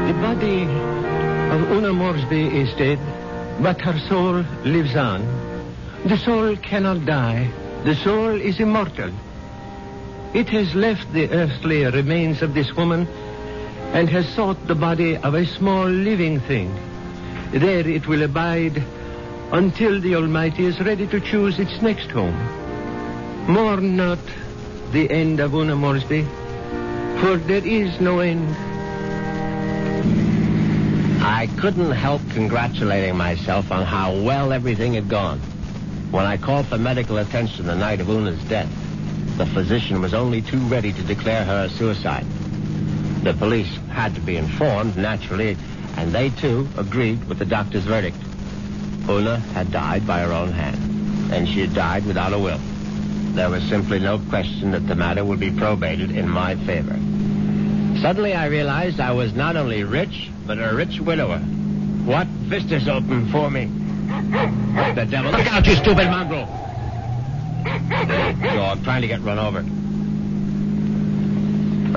The 0.07 0.13
body 0.21 0.63
of 0.63 1.71
Una 1.71 1.91
Moresby 1.91 2.47
is 2.55 2.73
dead, 2.75 2.99
but 3.61 3.81
her 3.81 3.97
soul 4.07 4.45
lives 4.63 4.95
on. 4.95 5.21
The 6.05 6.17
soul 6.17 6.55
cannot 6.57 7.05
die. 7.05 7.49
The 7.83 7.95
soul 7.95 8.39
is 8.39 8.59
immortal. 8.59 9.11
It 10.35 10.49
has 10.49 10.75
left 10.75 11.13
the 11.13 11.29
earthly 11.29 11.85
remains 11.85 12.41
of 12.41 12.53
this 12.53 12.75
woman 12.75 13.07
and 13.93 14.09
has 14.09 14.27
sought 14.35 14.67
the 14.67 14.75
body 14.75 15.15
of 15.15 15.33
a 15.33 15.45
small 15.45 15.87
living 15.87 16.41
thing. 16.41 16.75
There 17.53 17.87
it 17.87 18.05
will 18.05 18.21
abide 18.21 18.83
until 19.53 20.01
the 20.01 20.15
Almighty 20.15 20.65
is 20.65 20.77
ready 20.81 21.07
to 21.07 21.21
choose 21.21 21.57
its 21.57 21.81
next 21.81 22.11
home. 22.11 22.35
Mourn 23.47 23.95
not 23.95 24.19
the 24.91 25.09
end 25.09 25.39
of 25.39 25.53
Una 25.53 25.73
Moresby, 25.73 26.23
for 27.21 27.37
there 27.37 27.65
is 27.65 28.01
no 28.01 28.19
end. 28.19 28.53
I 31.23 31.47
couldn't 31.57 31.91
help 31.91 32.21
congratulating 32.31 33.15
myself 33.15 33.71
on 33.71 33.85
how 33.85 34.11
well 34.11 34.51
everything 34.51 34.95
had 34.95 35.07
gone. 35.07 35.39
When 36.11 36.25
I 36.25 36.35
called 36.35 36.65
for 36.65 36.77
medical 36.77 37.19
attention 37.19 37.67
the 37.67 37.75
night 37.75 38.01
of 38.01 38.09
Una's 38.09 38.43
death, 38.49 38.84
the 39.37 39.45
physician 39.47 40.01
was 40.01 40.13
only 40.13 40.41
too 40.41 40.59
ready 40.67 40.93
to 40.93 41.03
declare 41.03 41.43
her 41.43 41.65
a 41.65 41.69
suicide. 41.69 42.25
The 43.23 43.33
police 43.33 43.73
had 43.91 44.15
to 44.15 44.21
be 44.21 44.37
informed, 44.37 44.95
naturally, 44.97 45.57
and 45.97 46.11
they 46.11 46.29
too 46.29 46.67
agreed 46.77 47.25
with 47.25 47.39
the 47.39 47.45
doctor's 47.45 47.83
verdict. 47.83 48.17
Una 49.09 49.37
had 49.37 49.71
died 49.71 50.07
by 50.07 50.21
her 50.21 50.31
own 50.31 50.51
hand, 50.51 51.33
and 51.33 51.47
she 51.47 51.61
had 51.61 51.73
died 51.73 52.05
without 52.05 52.33
a 52.33 52.39
will. 52.39 52.59
There 53.33 53.49
was 53.49 53.63
simply 53.63 53.99
no 53.99 54.19
question 54.29 54.71
that 54.71 54.87
the 54.87 54.95
matter 54.95 55.25
would 55.25 55.39
be 55.39 55.51
probated 55.51 56.11
in 56.11 56.29
my 56.29 56.55
favor. 56.55 56.97
Suddenly 58.01 58.33
I 58.33 58.45
realized 58.45 58.99
I 58.99 59.11
was 59.11 59.33
not 59.33 59.57
only 59.57 59.83
rich, 59.83 60.29
but 60.45 60.59
a 60.59 60.73
rich 60.73 60.99
widower. 60.99 61.39
What 61.39 62.27
vistas 62.27 62.87
opened 62.87 63.31
for 63.31 63.49
me? 63.49 63.65
The 63.65 65.07
devil. 65.09 65.31
Look 65.31 65.47
out, 65.47 65.65
you 65.65 65.75
stupid 65.75 66.07
mongrel! 66.07 66.47
Dog 67.65 68.83
trying 68.83 69.01
to 69.01 69.07
get 69.07 69.21
run 69.21 69.39
over. 69.39 69.59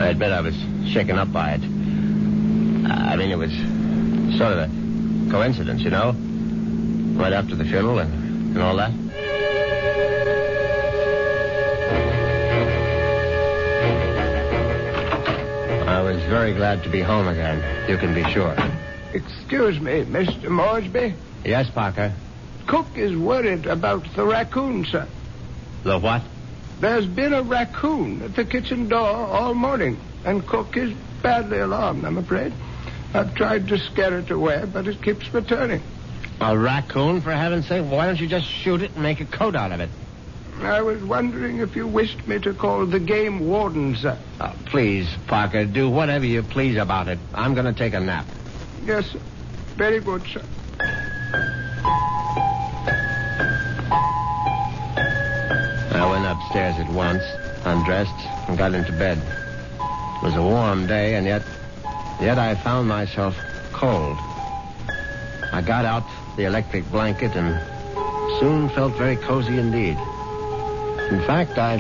I 0.01 0.09
admit 0.09 0.33
I 0.33 0.41
was 0.41 0.55
shaken 0.91 1.19
up 1.19 1.33
by 1.33 1.53
it. 1.53 1.63
I 2.91 3.17
mean, 3.17 3.31
it 3.31 3.39
was 3.39 3.53
sort 4.39 4.53
of 4.53 4.59
a 4.59 5.31
coincidence, 5.31 5.83
you 5.83 5.91
know? 5.91 6.13
Right 7.21 7.33
after 7.33 7.55
the 7.55 7.65
funeral 7.65 7.99
and, 7.99 8.57
and 8.57 8.63
all 8.63 8.77
that. 8.77 8.93
I 15.89 16.01
was 16.03 16.23
very 16.25 16.55
glad 16.55 16.83
to 16.85 16.89
be 16.89 17.01
home 17.01 17.29
again, 17.29 17.89
you 17.89 17.99
can 17.99 18.15
be 18.15 18.25
sure. 18.31 18.57
Excuse 19.13 19.81
me, 19.81 20.05
Mr. 20.05 20.49
Moresby. 20.49 21.15
Yes, 21.45 21.69
Parker? 21.71 22.13
Cook 22.67 22.87
is 22.95 23.17
worried 23.17 23.67
about 23.67 24.05
the 24.15 24.25
raccoon, 24.25 24.85
sir. 24.85 25.09
The 25.85 25.99
what? 25.99 26.23
There's 26.81 27.07
been 27.07 27.33
a 27.33 27.43
raccoon 27.43 28.23
at 28.23 28.37
the 28.37 28.45
kitchen 28.45 28.89
door 28.89 29.01
all 29.01 29.55
morning, 29.55 29.99
and 30.25 30.47
Cook 30.47 30.77
is 30.77 30.93
badly 31.23 31.59
alarmed, 31.59 32.05
I'm 32.05 32.19
afraid. 32.19 32.53
I've 33.15 33.35
tried 33.35 33.69
to 33.69 33.79
scare 33.79 34.19
it 34.19 34.31
away, 34.31 34.65
but 34.73 34.87
it 34.87 35.03
keeps 35.03 35.33
returning. 35.33 35.83
A 36.41 36.57
raccoon, 36.57 37.21
for 37.21 37.33
heaven's 37.33 37.67
sake? 37.67 37.85
Why 37.85 38.07
don't 38.07 38.21
you 38.21 38.29
just 38.29 38.47
shoot 38.47 38.83
it 38.83 38.93
and 38.95 39.03
make 39.03 39.21
a 39.21 39.25
coat 39.25 39.57
out 39.57 39.73
of 39.73 39.81
it? 39.81 39.91
I 40.61 40.83
was 40.83 41.03
wondering 41.03 41.59
if 41.59 41.75
you 41.77 41.87
wished 41.87 42.27
me 42.27 42.39
to 42.41 42.53
call 42.53 42.85
the 42.87 43.01
game 43.01 43.49
warden, 43.49 43.97
sir. 43.97 44.19
Oh, 44.41 44.55
please, 44.67 45.09
Parker, 45.27 45.65
do 45.65 45.89
whatever 45.89 46.27
you 46.27 46.43
please 46.43 46.77
about 46.77 47.09
it. 47.09 47.19
I'm 47.33 47.55
going 47.55 47.67
to 47.67 47.73
take 47.73 47.95
a 47.95 48.01
nap. 48.01 48.27
Yes, 48.85 49.07
sir. 49.07 49.21
Very 49.77 50.01
good, 50.01 50.23
sir. 50.27 50.43
Upstairs 56.39 56.79
at 56.79 56.89
once, 56.93 57.23
undressed, 57.65 58.15
and 58.49 58.57
got 58.57 58.73
into 58.75 58.93
bed. 58.93 59.19
It 59.19 60.23
was 60.23 60.37
a 60.37 60.43
warm 60.43 60.87
day, 60.87 61.15
and 61.15 61.27
yet, 61.27 61.43
yet 62.21 62.39
I 62.39 62.55
found 62.55 62.89
myself 62.89 63.37
cold. 63.73 64.17
I 65.53 65.63
got 65.65 65.85
out 65.85 66.05
the 66.37 66.45
electric 66.45 66.89
blanket 66.91 67.35
and 67.35 67.59
soon 68.39 68.69
felt 68.71 68.97
very 68.97 69.17
cozy 69.17 69.59
indeed. 69.59 69.99
In 71.11 71.21
fact, 71.27 71.59
I 71.59 71.79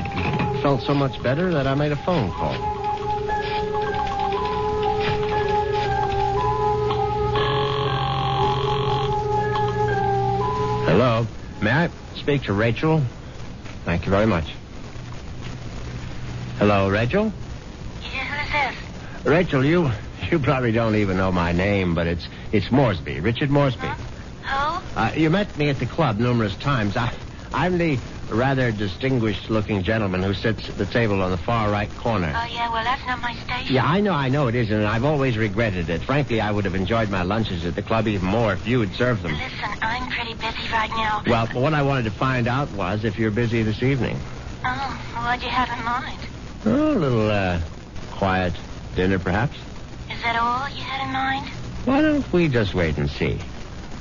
felt 0.62 0.82
so 0.82 0.94
much 0.94 1.22
better 1.22 1.52
that 1.52 1.66
I 1.66 1.74
made 1.74 1.92
a 1.92 1.96
phone 1.96 2.32
call. 2.32 2.54
Hello. 10.86 11.26
May 11.60 11.70
I 11.70 11.90
speak 12.16 12.44
to 12.44 12.52
Rachel? 12.52 13.04
Thank 13.88 14.05
you 14.05 14.11
very 14.11 14.27
much. 14.27 14.44
Hello, 16.59 16.90
Rachel? 16.90 17.33
Yeah, 18.12 18.22
who's 18.22 18.53
this? 18.53 19.24
Rachel, 19.24 19.64
you 19.64 19.90
you 20.31 20.38
probably 20.40 20.72
don't 20.72 20.96
even 20.96 21.16
know 21.16 21.33
my 21.33 21.53
name, 21.53 21.94
but 21.94 22.07
it's 22.07 22.29
it's 22.53 22.70
Moresby, 22.70 23.20
Richard 23.20 23.48
Moresby. 23.48 23.88
Who? 23.88 24.55
Uh, 24.94 25.12
you 25.16 25.31
met 25.31 25.57
me 25.57 25.70
at 25.70 25.79
the 25.79 25.87
club 25.87 26.18
numerous 26.18 26.55
times. 26.57 26.98
I 26.98 27.14
I'm 27.55 27.79
the 27.79 27.98
rather 28.30 28.72
distinguished-looking 28.72 29.82
gentleman 29.82 30.22
who 30.22 30.34
sits 30.34 30.68
at 30.68 30.76
the 30.76 30.86
table 30.86 31.22
on 31.22 31.30
the 31.30 31.36
far 31.36 31.70
right 31.70 31.88
corner. 31.96 32.32
Oh, 32.34 32.46
yeah, 32.52 32.70
well, 32.72 32.84
that's 32.84 33.04
not 33.06 33.20
my 33.20 33.34
station. 33.34 33.74
Yeah, 33.74 33.86
I 33.86 34.00
know, 34.00 34.12
I 34.12 34.28
know 34.28 34.48
it 34.48 34.54
isn't, 34.54 34.76
and 34.76 34.86
I've 34.86 35.04
always 35.04 35.36
regretted 35.36 35.88
it. 35.90 36.02
Frankly, 36.04 36.40
I 36.40 36.50
would 36.50 36.64
have 36.64 36.74
enjoyed 36.74 37.10
my 37.10 37.22
lunches 37.22 37.64
at 37.64 37.74
the 37.74 37.82
club 37.82 38.06
even 38.06 38.26
more 38.26 38.52
if 38.52 38.66
you 38.66 38.80
had 38.80 38.94
served 38.94 39.22
them. 39.22 39.32
Listen, 39.32 39.70
I'm 39.82 40.10
pretty 40.10 40.34
busy 40.34 40.72
right 40.72 40.90
now. 40.90 41.22
Well, 41.26 41.46
what 41.48 41.74
I 41.74 41.82
wanted 41.82 42.04
to 42.04 42.10
find 42.10 42.48
out 42.48 42.70
was 42.72 43.04
if 43.04 43.18
you're 43.18 43.30
busy 43.30 43.62
this 43.62 43.82
evening. 43.82 44.18
Oh, 44.64 45.00
what'd 45.24 45.42
you 45.42 45.50
have 45.50 45.78
in 45.78 45.84
mind? 45.84 46.18
Oh, 46.66 46.96
a 46.96 46.98
little, 46.98 47.30
uh, 47.30 47.60
quiet 48.12 48.54
dinner, 48.94 49.18
perhaps? 49.18 49.56
Is 50.10 50.20
that 50.22 50.36
all 50.36 50.68
you 50.68 50.82
had 50.82 51.06
in 51.06 51.12
mind? 51.12 51.48
Why 51.84 52.00
don't 52.02 52.30
we 52.32 52.48
just 52.48 52.74
wait 52.74 52.98
and 52.98 53.08
see? 53.08 53.40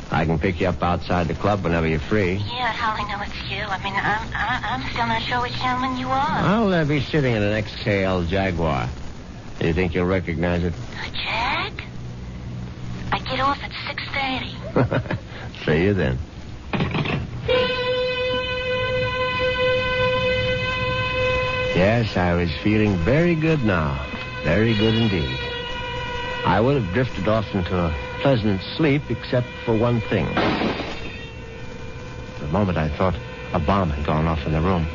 I 0.09 0.25
can 0.25 0.39
pick 0.39 0.61
you 0.61 0.67
up 0.67 0.81
outside 0.81 1.27
the 1.27 1.35
club 1.35 1.63
whenever 1.63 1.87
you're 1.87 1.99
free. 1.99 2.35
Yeah, 2.35 2.71
how 2.71 2.93
I 2.93 3.03
know 3.11 3.21
it's 3.23 3.51
you. 3.51 3.61
I 3.61 3.83
mean, 3.83 3.93
I'm, 3.93 4.29
I, 4.33 4.59
I'm 4.63 4.89
still 4.93 5.05
not 5.05 5.21
sure 5.23 5.41
which 5.41 5.53
gentleman 5.59 5.97
you 5.97 6.07
are. 6.07 6.15
I'll 6.15 6.73
uh, 6.73 6.85
be 6.85 7.01
sitting 7.01 7.35
in 7.35 7.43
an 7.43 7.63
XKE 7.63 8.27
Jaguar. 8.29 8.89
Do 9.59 9.67
you 9.67 9.73
think 9.73 9.93
you'll 9.93 10.05
recognize 10.05 10.63
it? 10.63 10.73
A 10.73 11.09
jag? 11.11 11.83
I 13.11 13.19
get 13.29 13.39
off 13.39 13.57
at 13.61 13.71
6.30. 13.71 15.17
See 15.65 15.83
you 15.83 15.93
then. 15.93 16.17
Yes, 21.75 22.15
I 22.15 22.33
was 22.33 22.49
feeling 22.63 22.97
very 23.03 23.35
good 23.35 23.63
now. 23.63 24.03
Very 24.43 24.73
good 24.73 24.95
indeed. 24.95 25.37
I 26.45 26.59
would 26.61 26.81
have 26.81 26.93
drifted 26.93 27.27
off 27.27 27.45
into 27.53 27.77
a 27.77 28.06
pleasant 28.21 28.61
sleep 28.75 29.01
except 29.09 29.47
for 29.65 29.75
one 29.77 30.01
thing. 30.01 30.25
For 32.37 32.45
a 32.45 32.51
moment 32.51 32.77
I 32.77 32.89
thought 32.97 33.15
a 33.53 33.59
bomb 33.59 33.89
had 33.89 34.05
gone 34.05 34.27
off 34.27 34.45
in 34.45 34.51
the 34.51 34.61
room. 34.61 34.87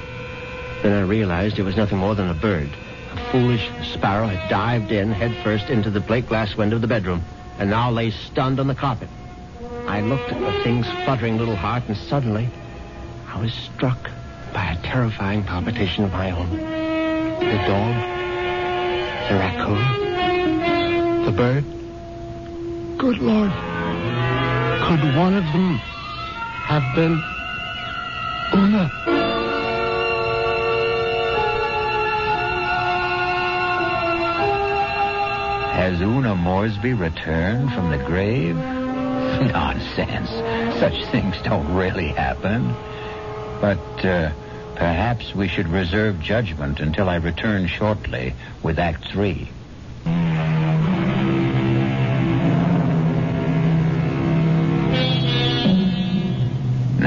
Then 0.82 0.92
I 0.92 1.02
realized 1.02 1.58
it 1.58 1.62
was 1.62 1.76
nothing 1.76 1.98
more 1.98 2.14
than 2.14 2.28
a 2.28 2.34
bird. 2.34 2.68
A 3.12 3.30
foolish 3.30 3.70
sparrow 3.92 4.26
had 4.26 4.48
dived 4.50 4.90
in 4.90 5.12
headfirst 5.12 5.70
into 5.70 5.90
the 5.90 6.00
plate 6.00 6.26
glass 6.28 6.56
window 6.56 6.76
of 6.76 6.82
the 6.82 6.88
bedroom 6.88 7.22
and 7.58 7.70
now 7.70 7.90
lay 7.90 8.10
stunned 8.10 8.58
on 8.58 8.66
the 8.66 8.74
carpet. 8.74 9.08
I 9.86 10.00
looked 10.00 10.30
at 10.32 10.40
the 10.40 10.62
thing's 10.64 10.86
fluttering 11.04 11.38
little 11.38 11.56
heart 11.56 11.84
and 11.88 11.96
suddenly 11.96 12.48
I 13.28 13.40
was 13.40 13.52
struck 13.52 14.10
by 14.52 14.72
a 14.72 14.82
terrifying 14.82 15.44
palpitation 15.44 16.04
of 16.04 16.12
my 16.12 16.30
own. 16.30 16.50
The 16.50 17.58
dog, 17.66 17.94
the 19.28 19.34
raccoon, 19.36 21.24
the 21.24 21.32
bird. 21.32 21.81
Good 23.02 23.18
Lord. 23.18 23.50
Could 23.50 25.16
one 25.16 25.34
of 25.34 25.42
them 25.52 25.74
have 25.74 26.94
been 26.94 27.20
Una? 28.54 28.86
Has 35.74 36.00
Una 36.00 36.36
Moresby 36.36 36.92
returned 36.92 37.72
from 37.72 37.90
the 37.90 37.98
grave? 37.98 38.54
Nonsense. 39.52 40.30
Such 40.78 41.04
things 41.06 41.34
don't 41.42 41.74
really 41.74 42.06
happen. 42.06 42.72
But 43.60 44.04
uh, 44.04 44.30
perhaps 44.76 45.34
we 45.34 45.48
should 45.48 45.66
reserve 45.66 46.20
judgment 46.20 46.78
until 46.78 47.08
I 47.08 47.16
return 47.16 47.66
shortly 47.66 48.32
with 48.62 48.78
Act 48.78 49.08
Three. 49.08 49.48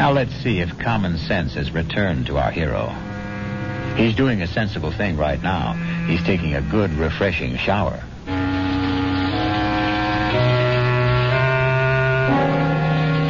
Now 0.05 0.11
let's 0.11 0.35
see 0.35 0.59
if 0.59 0.77
common 0.77 1.17
sense 1.17 1.55
has 1.55 1.71
returned 1.71 2.27
to 2.27 2.37
our 2.37 2.51
hero. 2.51 2.89
He's 3.97 4.15
doing 4.15 4.43
a 4.43 4.47
sensible 4.47 4.91
thing 4.91 5.17
right 5.17 5.41
now. 5.41 5.73
He's 6.05 6.21
taking 6.21 6.53
a 6.53 6.61
good, 6.61 6.91
refreshing 6.93 7.57
shower. 7.57 7.99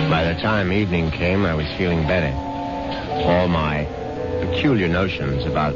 By 0.09 0.25
the 0.25 0.38
time 0.41 0.73
evening 0.73 1.11
came, 1.11 1.45
I 1.45 1.55
was 1.55 1.65
feeling 1.77 2.05
better. 2.09 2.35
All 3.25 3.47
my 3.47 3.85
peculiar 4.41 4.89
notions 4.89 5.45
about 5.45 5.75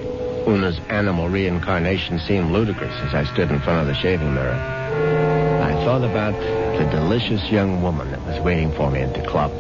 Una's 0.50 0.80
animal 0.90 1.30
reincarnation 1.30 2.20
seemed 2.20 2.52
ludicrous 2.52 2.94
as 3.04 3.14
I 3.14 3.24
stood 3.24 3.52
in 3.52 3.62
front 3.62 3.80
of 3.80 3.88
the 3.88 3.96
shaving 3.96 4.34
mirror. 4.34 4.52
I 5.64 5.72
thought 5.86 6.04
about 6.04 6.34
the 6.78 6.84
delicious 6.92 7.50
young 7.50 7.82
woman 7.82 8.12
that 8.12 8.22
was 8.26 8.38
waiting 8.42 8.74
for 8.74 8.92
me 8.92 9.00
at 9.00 9.14
the 9.14 9.26
club. 9.26 9.54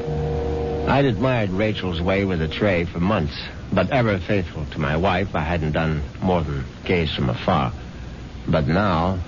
I'd 0.90 1.06
admired 1.06 1.52
Rachel's 1.52 2.02
way 2.02 2.26
with 2.26 2.42
a 2.42 2.48
tray 2.48 2.84
for 2.84 3.00
months, 3.00 3.40
but 3.72 3.92
ever 3.92 4.18
faithful 4.18 4.66
to 4.72 4.80
my 4.80 4.98
wife, 4.98 5.36
I 5.36 5.42
hadn't 5.42 5.74
done 5.74 6.02
more 6.20 6.42
than 6.42 6.66
gaze 6.84 7.14
from 7.14 7.30
afar. 7.30 7.72
But 8.48 8.68
now, 8.68 9.20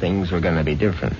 things 0.00 0.32
were 0.32 0.40
going 0.40 0.56
to 0.56 0.64
be 0.64 0.74
different. 0.74 1.16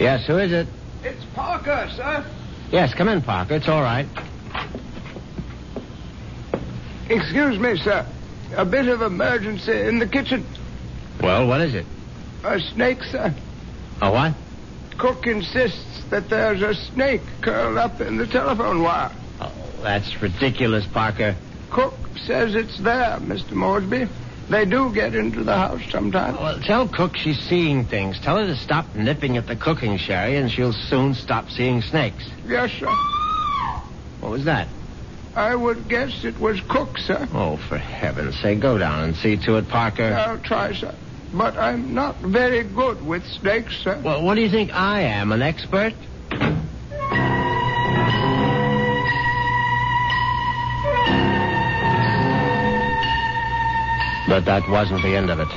Yes, 0.00 0.26
who 0.26 0.38
is 0.38 0.50
it? 0.50 0.66
It's 1.04 1.24
Parker, 1.36 1.88
sir. 1.94 2.26
Yes, 2.72 2.92
come 2.94 3.06
in, 3.06 3.22
Parker. 3.22 3.54
It's 3.54 3.68
all 3.68 3.80
right. 3.80 4.08
Excuse 7.08 7.60
me, 7.60 7.76
sir. 7.76 8.04
A 8.56 8.64
bit 8.64 8.88
of 8.88 9.02
emergency 9.02 9.82
in 9.82 10.00
the 10.00 10.08
kitchen. 10.08 10.44
Well, 11.22 11.46
what 11.46 11.60
is 11.60 11.76
it? 11.76 11.86
A 12.42 12.58
snake, 12.58 13.04
sir. 13.04 13.32
A 14.02 14.10
what? 14.10 14.34
Cook 15.00 15.26
insists 15.26 16.04
that 16.10 16.28
there's 16.28 16.60
a 16.60 16.74
snake 16.74 17.22
curled 17.40 17.78
up 17.78 18.02
in 18.02 18.18
the 18.18 18.26
telephone 18.26 18.82
wire. 18.82 19.10
Oh, 19.40 19.50
that's 19.82 20.20
ridiculous, 20.20 20.86
Parker. 20.86 21.34
Cook 21.70 21.94
says 22.26 22.54
it's 22.54 22.78
there, 22.80 23.16
Mr. 23.18 23.52
Moresby. 23.52 24.08
They 24.50 24.66
do 24.66 24.92
get 24.92 25.14
into 25.14 25.42
the 25.42 25.56
house 25.56 25.80
sometimes. 25.90 26.38
Well, 26.38 26.60
tell 26.60 26.86
Cook 26.86 27.16
she's 27.16 27.38
seeing 27.38 27.86
things. 27.86 28.20
Tell 28.20 28.36
her 28.36 28.46
to 28.46 28.56
stop 28.56 28.94
nipping 28.94 29.38
at 29.38 29.46
the 29.46 29.56
cooking 29.56 29.96
sherry, 29.96 30.36
and 30.36 30.50
she'll 30.50 30.74
soon 30.74 31.14
stop 31.14 31.48
seeing 31.48 31.80
snakes. 31.80 32.28
Yes, 32.46 32.70
sir. 32.72 32.90
What 34.20 34.32
was 34.32 34.44
that? 34.44 34.68
I 35.34 35.54
would 35.54 35.88
guess 35.88 36.24
it 36.24 36.38
was 36.38 36.60
Cook, 36.68 36.98
sir. 36.98 37.26
Oh, 37.32 37.56
for 37.56 37.78
heaven's 37.78 38.38
sake, 38.40 38.60
go 38.60 38.76
down 38.76 39.04
and 39.04 39.16
see 39.16 39.38
to 39.46 39.56
it, 39.56 39.68
Parker. 39.70 40.12
I'll 40.12 40.38
try, 40.40 40.74
sir. 40.74 40.94
But 41.32 41.56
I'm 41.56 41.94
not 41.94 42.20
very 42.20 42.64
good 42.64 43.04
with 43.06 43.24
snakes, 43.40 43.76
sir. 43.84 44.00
Well, 44.04 44.22
what 44.22 44.34
do 44.34 44.40
you 44.40 44.50
think 44.50 44.74
I 44.74 45.02
am, 45.02 45.30
an 45.30 45.42
expert? 45.42 45.94
But 54.28 54.44
that 54.44 54.68
wasn't 54.68 55.02
the 55.02 55.16
end 55.16 55.30
of 55.30 55.40
it. 55.40 55.48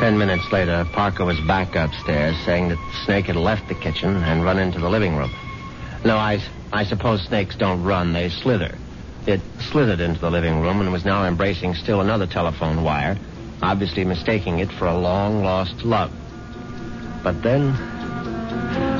Ten 0.00 0.16
minutes 0.16 0.50
later, 0.52 0.86
Parker 0.92 1.24
was 1.24 1.40
back 1.40 1.74
upstairs 1.74 2.36
saying 2.44 2.68
that 2.68 2.78
snake 3.04 3.26
had 3.26 3.36
left 3.36 3.68
the 3.68 3.74
kitchen 3.74 4.16
and 4.16 4.44
run 4.44 4.58
into 4.58 4.78
the 4.78 4.88
living 4.88 5.16
room. 5.16 5.30
No, 6.04 6.16
I, 6.16 6.42
I 6.72 6.84
suppose 6.84 7.22
snakes 7.22 7.56
don't 7.56 7.82
run, 7.82 8.12
they 8.12 8.28
slither. 8.28 8.76
It 9.26 9.40
slithered 9.70 10.00
into 10.00 10.20
the 10.20 10.30
living 10.30 10.60
room 10.60 10.80
and 10.80 10.92
was 10.92 11.04
now 11.04 11.26
embracing 11.26 11.74
still 11.74 12.00
another 12.00 12.26
telephone 12.26 12.82
wire, 12.82 13.18
obviously 13.62 14.04
mistaking 14.04 14.58
it 14.60 14.70
for 14.72 14.86
a 14.86 14.96
long 14.96 15.42
lost 15.42 15.84
love. 15.84 16.12
But 17.22 17.42
then, 17.42 17.74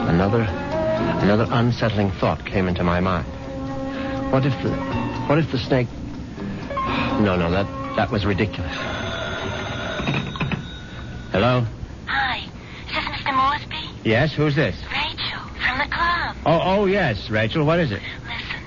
another, 0.08 0.42
another 1.22 1.46
unsettling 1.50 2.10
thought 2.12 2.44
came 2.44 2.68
into 2.68 2.82
my 2.84 3.00
mind. 3.00 3.26
What 4.32 4.44
if 4.44 4.52
the, 4.62 4.70
what 5.26 5.38
if 5.38 5.50
the 5.52 5.58
snake? 5.58 5.88
No, 7.20 7.36
no, 7.36 7.50
that 7.50 7.66
that 7.96 8.12
was 8.12 8.24
ridiculous. 8.24 8.72
Hello. 11.32 11.66
Hi. 12.06 12.38
Is 12.86 12.94
this 12.94 13.04
Mr. 13.04 13.34
Moresby? 13.34 14.08
Yes, 14.08 14.32
who's 14.32 14.54
this? 14.54 14.76
Rachel, 14.86 15.42
from 15.66 15.78
the 15.78 15.88
club. 15.92 16.36
Oh, 16.46 16.60
oh 16.62 16.86
yes, 16.86 17.28
Rachel. 17.28 17.64
What 17.64 17.80
is 17.80 17.90
it? 17.90 18.00
Listen, 18.22 18.62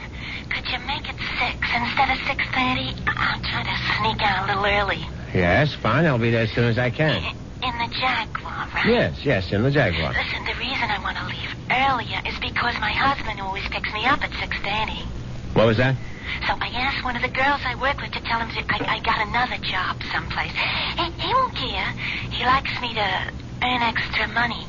could 0.49 0.67
you 0.67 0.80
make 0.86 1.08
it 1.08 1.15
6 1.15 1.54
instead 1.63 2.10
of 2.12 2.17
6.30? 2.27 2.91
I'm 3.08 3.41
trying 3.41 3.65
to 3.65 3.77
sneak 3.97 4.21
out 4.21 4.43
a 4.43 4.54
little 4.54 4.65
early. 4.65 5.06
Yes, 5.41 5.73
fine. 5.73 6.06
I'll 6.06 6.21
be 6.21 6.30
there 6.30 6.45
as 6.45 6.51
soon 6.54 6.65
as 6.65 6.77
I 6.77 6.91
can. 6.91 7.17
In 7.17 7.73
the 7.82 7.89
Jaguar, 7.97 8.69
right? 8.77 8.86
Yes, 8.86 9.25
yes, 9.25 9.51
in 9.51 9.63
the 9.63 9.71
Jaguar. 9.71 10.13
Listen, 10.13 10.45
the 10.45 10.54
reason 10.54 10.86
I 10.86 11.01
want 11.01 11.17
to 11.17 11.25
leave 11.25 11.49
earlier 11.65 12.21
is 12.30 12.38
because 12.38 12.77
my 12.77 12.93
husband 12.93 13.41
always 13.41 13.65
picks 13.73 13.91
me 13.91 14.06
up 14.06 14.21
at 14.21 14.30
6.30. 14.38 15.01
What 15.58 15.65
was 15.65 15.77
that? 15.77 15.97
So 16.45 16.54
I 16.62 16.69
asked 16.77 17.04
one 17.04 17.15
of 17.15 17.23
the 17.25 17.34
girls 17.34 17.58
I 17.65 17.73
work 17.82 17.97
with 17.97 18.13
to 18.13 18.21
tell 18.21 18.38
him 18.38 18.54
that 18.54 18.69
I, 18.69 18.97
I 18.97 18.99
got 19.01 19.17
another 19.25 19.58
job 19.65 19.97
someplace. 20.13 20.54
He, 20.54 21.10
he 21.25 21.34
won't 21.34 21.58
care. 21.58 21.89
He 22.30 22.45
likes 22.45 22.77
me 22.77 22.93
to 22.93 23.10
earn 23.65 23.82
extra 23.82 24.27
money. 24.30 24.62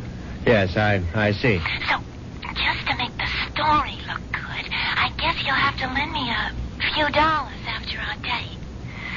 Yes, 0.46 0.72
I 0.76 1.04
I 1.12 1.32
see. 1.36 1.60
So, 1.84 2.00
just 2.56 2.82
to 2.88 2.96
make 2.96 3.12
the 3.20 3.28
story 3.52 4.00
look 4.08 4.24
good, 4.32 4.64
I 4.72 5.12
guess 5.20 5.36
you'll 5.44 5.52
have 5.52 5.76
to 5.84 5.86
lend 5.92 6.12
me 6.16 6.32
a 6.32 6.48
few 6.96 7.08
dollars 7.12 7.60
after 7.68 8.00
our 8.00 8.16
date. 8.24 8.56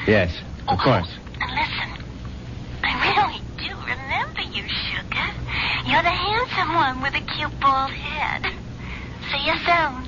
Yes, 0.06 0.36
of 0.68 0.76
oh, 0.78 0.84
course. 0.84 1.08
And 1.40 1.50
listen, 1.50 2.04
I 2.82 2.92
really 3.08 3.40
do 3.58 3.74
remember 3.76 4.42
you, 4.42 4.64
Sugar. 4.68 5.28
You're 5.86 6.02
the 6.02 6.10
handsome 6.10 6.74
one 6.74 7.02
with 7.02 7.14
a 7.14 7.20
cute 7.20 7.60
bald 7.60 7.90
head. 7.90 8.52
See 9.30 9.44
you 9.46 9.56
soon. 9.64 10.06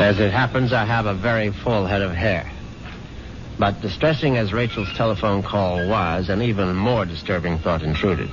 As 0.00 0.18
it 0.18 0.32
happens, 0.32 0.72
I 0.72 0.84
have 0.84 1.06
a 1.06 1.14
very 1.14 1.50
full 1.50 1.86
head 1.86 2.02
of 2.02 2.12
hair. 2.12 2.50
But 3.58 3.80
distressing 3.80 4.36
as 4.36 4.52
Rachel's 4.52 4.92
telephone 4.94 5.42
call 5.42 5.86
was, 5.88 6.28
an 6.28 6.42
even 6.42 6.74
more 6.74 7.04
disturbing 7.04 7.58
thought 7.58 7.82
intruded. 7.82 8.28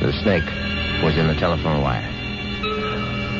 The 0.00 0.12
snake 0.22 0.44
was 1.04 1.16
in 1.16 1.28
the 1.28 1.36
telephone 1.38 1.82
wire. 1.82 2.15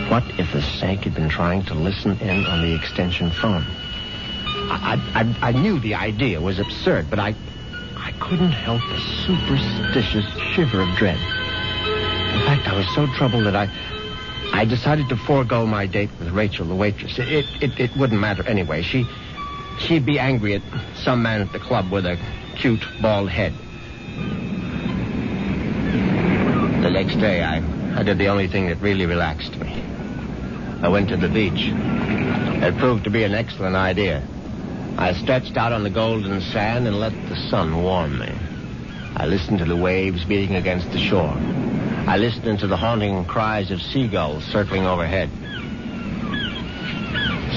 What 0.09 0.23
if 0.38 0.53
the 0.53 0.62
snake 0.62 1.01
had 1.01 1.14
been 1.14 1.29
trying 1.29 1.64
to 1.64 1.75
listen 1.75 2.16
in 2.21 2.47
on 2.47 2.62
the 2.62 2.73
extension 2.73 3.29
phone? 3.33 3.64
I, 4.69 5.01
I, 5.14 5.49
I 5.49 5.53
knew 5.53 5.81
the 5.81 5.97
idea 5.97 6.40
was 6.40 6.61
absurd, 6.61 7.11
but 7.11 7.19
I, 7.19 7.35
I 7.97 8.12
couldn't 8.21 8.53
help 8.53 8.83
a 8.83 9.01
superstitious 9.27 10.25
shiver 10.55 10.81
of 10.81 10.97
dread. 10.97 11.16
In 11.16 12.42
fact, 12.47 12.69
I 12.69 12.77
was 12.77 12.87
so 12.95 13.09
troubled 13.16 13.47
that 13.47 13.57
I, 13.57 13.69
I 14.53 14.64
decided 14.64 15.09
to 15.09 15.16
forego 15.16 15.66
my 15.66 15.87
date 15.87 16.11
with 16.21 16.29
Rachel, 16.31 16.66
the 16.66 16.77
waitress. 16.77 17.19
It, 17.19 17.45
it, 17.61 17.81
it 17.81 17.97
wouldn't 17.97 18.21
matter 18.21 18.47
anyway. 18.47 18.83
She, 18.83 19.05
she'd 19.81 20.07
be 20.07 20.21
angry 20.21 20.55
at 20.55 20.62
some 20.95 21.21
man 21.21 21.40
at 21.40 21.53
the 21.53 21.59
club 21.59 21.90
with 21.90 22.07
a 22.07 22.16
cute 22.55 22.85
bald 23.03 23.29
head. 23.29 23.53
The 26.85 26.90
next 26.90 27.16
day, 27.16 27.42
I, 27.42 27.57
I 27.99 28.05
did 28.05 28.19
the 28.19 28.29
only 28.29 28.47
thing 28.47 28.69
that 28.69 28.81
really 28.81 29.07
relaxed 29.07 29.57
me. 29.57 29.83
I 30.83 30.89
went 30.89 31.09
to 31.09 31.17
the 31.17 31.29
beach. 31.29 31.73
It 32.62 32.77
proved 32.79 33.05
to 33.05 33.11
be 33.11 33.25
an 33.25 33.35
excellent 33.35 33.77
idea. 33.77 34.23
I 34.99 35.12
stretched 35.15 35.57
out 35.57 35.73
on 35.73 35.83
the 35.83 35.91
golden 35.91 36.41
sand 36.41 36.87
and 36.87 36.99
let 36.99 37.12
the 37.29 37.37
sun 37.51 37.83
warm 37.83 38.19
me. 38.19 38.33
I 39.17 39.27
listened 39.27 39.59
to 39.59 39.65
the 39.65 39.77
waves 39.77 40.25
beating 40.25 40.57
against 40.57 40.91
the 40.93 40.99
shore. 40.99 41.35
I 42.07 42.19
listened 42.19 42.61
to 42.61 42.67
the 42.67 42.77
haunting 42.77 43.25
cries 43.25 43.71
of 43.71 43.81
seagulls 43.81 44.45
circling 44.45 44.87
overhead. 44.87 45.31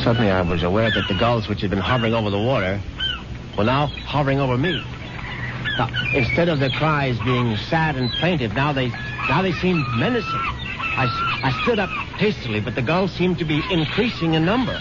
Suddenly 0.03 0.31
I 0.31 0.41
was 0.41 0.63
aware 0.63 0.89
that 0.89 1.07
the 1.07 1.13
gulls 1.19 1.47
which 1.47 1.61
had 1.61 1.69
been 1.69 1.79
hovering 1.79 2.13
over 2.13 2.29
the 2.29 2.39
water 2.39 2.79
were 3.57 3.65
now 3.65 3.87
hovering 3.87 4.39
over 4.39 4.57
me. 4.57 4.81
Now, 5.77 5.89
instead 6.13 6.49
of 6.49 6.59
their 6.59 6.71
cries 6.71 7.19
being 7.19 7.57
sad 7.69 7.95
and 7.95 8.09
plaintive, 8.13 8.53
now 8.53 8.73
they 8.73 8.87
now 9.27 9.41
they 9.41 9.51
seemed 9.53 9.85
menacing. 9.97 10.58
I, 10.99 11.07
I 11.43 11.61
stood 11.63 11.79
up 11.79 11.89
hastily, 12.17 12.59
but 12.59 12.75
the 12.75 12.81
gulls 12.81 13.13
seemed 13.13 13.37
to 13.37 13.45
be 13.45 13.63
increasing 13.71 14.33
in 14.33 14.43
number. 14.43 14.77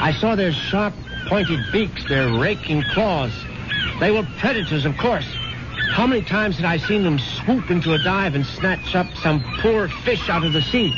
I 0.00 0.10
saw 0.18 0.34
their 0.34 0.50
sharp, 0.50 0.94
pointed 1.26 1.60
beaks, 1.70 2.08
their 2.08 2.32
raking 2.40 2.84
claws. 2.94 3.32
They 4.00 4.10
were 4.10 4.26
predators, 4.38 4.86
of 4.86 4.96
course. 4.96 5.26
How 5.90 6.06
many 6.06 6.22
times 6.22 6.56
had 6.56 6.64
I 6.64 6.78
seen 6.78 7.04
them 7.04 7.18
swoop 7.18 7.70
into 7.70 7.92
a 7.92 7.98
dive 7.98 8.34
and 8.34 8.46
snatch 8.46 8.94
up 8.94 9.06
some 9.22 9.44
poor 9.60 9.88
fish 9.88 10.30
out 10.30 10.42
of 10.42 10.54
the 10.54 10.62
sea? 10.62 10.90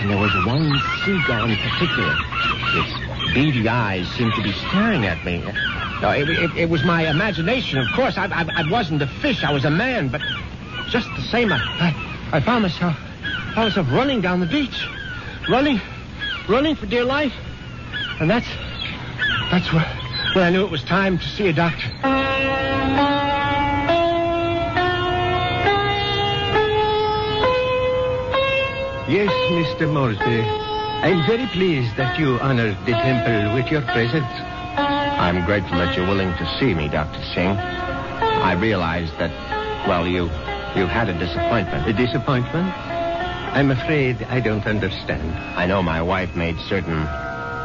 And 0.00 0.10
there 0.10 0.18
was 0.18 0.32
one 0.44 0.78
seagull 1.02 1.48
in 1.48 1.56
particular. 1.56 2.14
Its 2.74 3.32
beady 3.32 3.66
eyes 3.66 4.06
seemed 4.10 4.34
to 4.34 4.42
be 4.42 4.52
staring 4.52 5.06
at 5.06 5.24
me. 5.24 5.38
No, 6.02 6.10
it, 6.10 6.28
it, 6.28 6.56
it 6.58 6.68
was 6.68 6.84
my 6.84 7.08
imagination, 7.08 7.78
of 7.78 7.86
course. 7.94 8.18
I, 8.18 8.26
I, 8.26 8.46
I, 8.54 8.70
wasn't 8.70 9.00
a 9.00 9.06
fish. 9.06 9.42
I 9.42 9.50
was 9.50 9.64
a 9.64 9.70
man, 9.70 10.08
but 10.08 10.20
just 10.90 11.08
the 11.16 11.22
same, 11.22 11.50
I, 11.50 11.56
I, 11.56 12.36
I 12.36 12.40
found 12.40 12.64
myself, 12.64 12.96
found 13.54 13.68
myself 13.68 13.86
running 13.92 14.22
down 14.22 14.40
the 14.40 14.46
beach, 14.46 14.86
running, 15.48 15.78
running 16.48 16.74
for 16.74 16.86
dear 16.86 17.04
life, 17.04 17.34
and 18.18 18.30
that's, 18.30 18.46
that's 19.50 19.70
where, 19.72 19.84
when 20.34 20.44
I 20.44 20.50
knew 20.50 20.64
it 20.64 20.70
was 20.70 20.82
time 20.84 21.18
to 21.18 21.28
see 21.28 21.48
a 21.48 21.52
doctor. 21.52 21.90
Yes, 29.08 29.30
Mr. 29.50 29.92
Moresby. 29.92 30.40
I'm 31.04 31.26
very 31.26 31.46
pleased 31.48 31.94
that 31.96 32.18
you 32.18 32.38
honored 32.40 32.78
the 32.86 32.92
temple 32.92 33.52
with 33.54 33.70
your 33.70 33.82
presence. 33.82 34.24
I'm 34.24 35.44
grateful 35.44 35.76
that 35.76 35.94
you're 35.94 36.06
willing 36.06 36.32
to 36.38 36.58
see 36.58 36.72
me, 36.72 36.88
Dr. 36.88 37.22
Singh. 37.34 37.58
I 37.58 38.54
realize 38.54 39.10
that, 39.18 39.30
well, 39.86 40.06
you, 40.06 40.30
you've 40.74 40.88
had 40.88 41.10
a 41.10 41.18
disappointment. 41.18 41.86
A 41.86 41.92
disappointment? 41.92 42.91
I'm 43.52 43.70
afraid 43.70 44.22
I 44.24 44.40
don't 44.40 44.66
understand. 44.66 45.32
I 45.56 45.66
know 45.66 45.82
my 45.82 46.00
wife 46.00 46.34
made 46.34 46.58
certain 46.58 47.06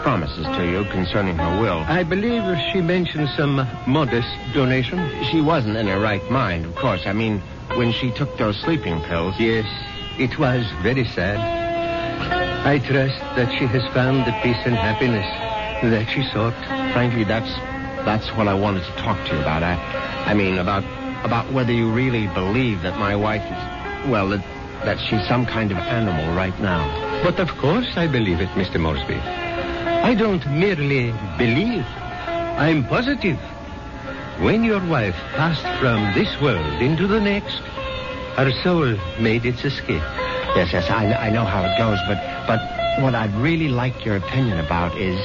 promises 0.04 0.46
to 0.46 0.66
you 0.66 0.84
concerning 0.86 1.38
her 1.38 1.62
will. 1.62 1.80
I 1.88 2.04
believe 2.04 2.44
she 2.72 2.82
mentioned 2.82 3.30
some 3.38 3.68
modest 3.88 4.28
donation. 4.54 5.00
She 5.32 5.42
wasn't 5.42 5.78
in 5.78 5.88
her 5.88 6.00
right 6.00 6.24
mind, 6.30 6.66
of 6.66 6.76
course. 6.76 7.06
I 7.06 7.14
mean, 7.14 7.42
when 7.76 7.92
she 7.92 8.12
took 8.12 8.38
those 8.38 8.58
sleeping 8.60 9.02
pills. 9.04 9.40
Yes, 9.40 9.66
it 10.20 10.38
was 10.38 10.66
very 10.82 11.06
sad. 11.06 11.40
I 12.66 12.80
trust 12.80 13.20
that 13.36 13.52
she 13.58 13.66
has 13.66 13.94
found 13.94 14.26
the 14.26 14.32
peace 14.44 14.62
and 14.66 14.76
happiness 14.76 15.26
that 15.84 16.10
she 16.10 16.24
sought. 16.34 16.54
Frankly, 16.94 17.24
that's 17.24 17.54
that's 18.04 18.28
what 18.36 18.48
I 18.48 18.54
wanted 18.54 18.84
to 18.84 18.92
talk 18.94 19.18
to 19.28 19.36
you 19.36 19.42
about. 19.42 19.64
I, 19.64 19.76
I 20.26 20.34
mean, 20.34 20.58
about 20.58 20.84
about 21.24 21.52
whether 21.52 21.72
you 21.72 21.90
really 21.92 22.28
believe 22.28 22.82
that 22.82 22.98
my 23.00 23.16
wife 23.16 23.44
is, 23.44 24.10
well, 24.10 24.30
that, 24.30 24.44
that 24.86 25.00
she's 25.00 25.26
some 25.28 25.46
kind 25.46 25.72
of 25.72 25.78
animal 25.78 26.36
right 26.36 26.58
now. 26.60 26.84
But 27.24 27.40
of 27.40 27.50
course 27.58 27.98
I 27.98 28.08
believe 28.08 28.40
it, 28.42 28.50
Mr. 28.50 28.80
Moresby. 28.80 29.16
I 29.16 30.14
don't 30.14 30.46
merely 30.52 31.12
believe. 31.38 31.86
I'm 32.58 32.86
positive. 32.86 33.40
When 34.40 34.64
your 34.64 34.86
wife 34.86 35.16
passed 35.36 35.66
from 35.80 36.14
this 36.14 36.40
world 36.40 36.82
into 36.82 37.08
the 37.08 37.20
next, 37.20 37.60
her 38.38 38.52
soul 38.64 38.96
made 39.20 39.46
its 39.46 39.66
escape. 39.66 40.04
Yes, 40.56 40.72
yes, 40.72 40.90
I, 40.90 41.14
I 41.14 41.30
know 41.30 41.44
how 41.44 41.64
it 41.66 41.78
goes, 41.78 42.00
but 42.08 42.20
but 42.48 42.62
what 43.04 43.16
I'd 43.16 43.34
really 43.36 43.68
like 43.68 44.06
your 44.06 44.16
opinion 44.16 44.60
about 44.60 44.98
is 44.98 45.20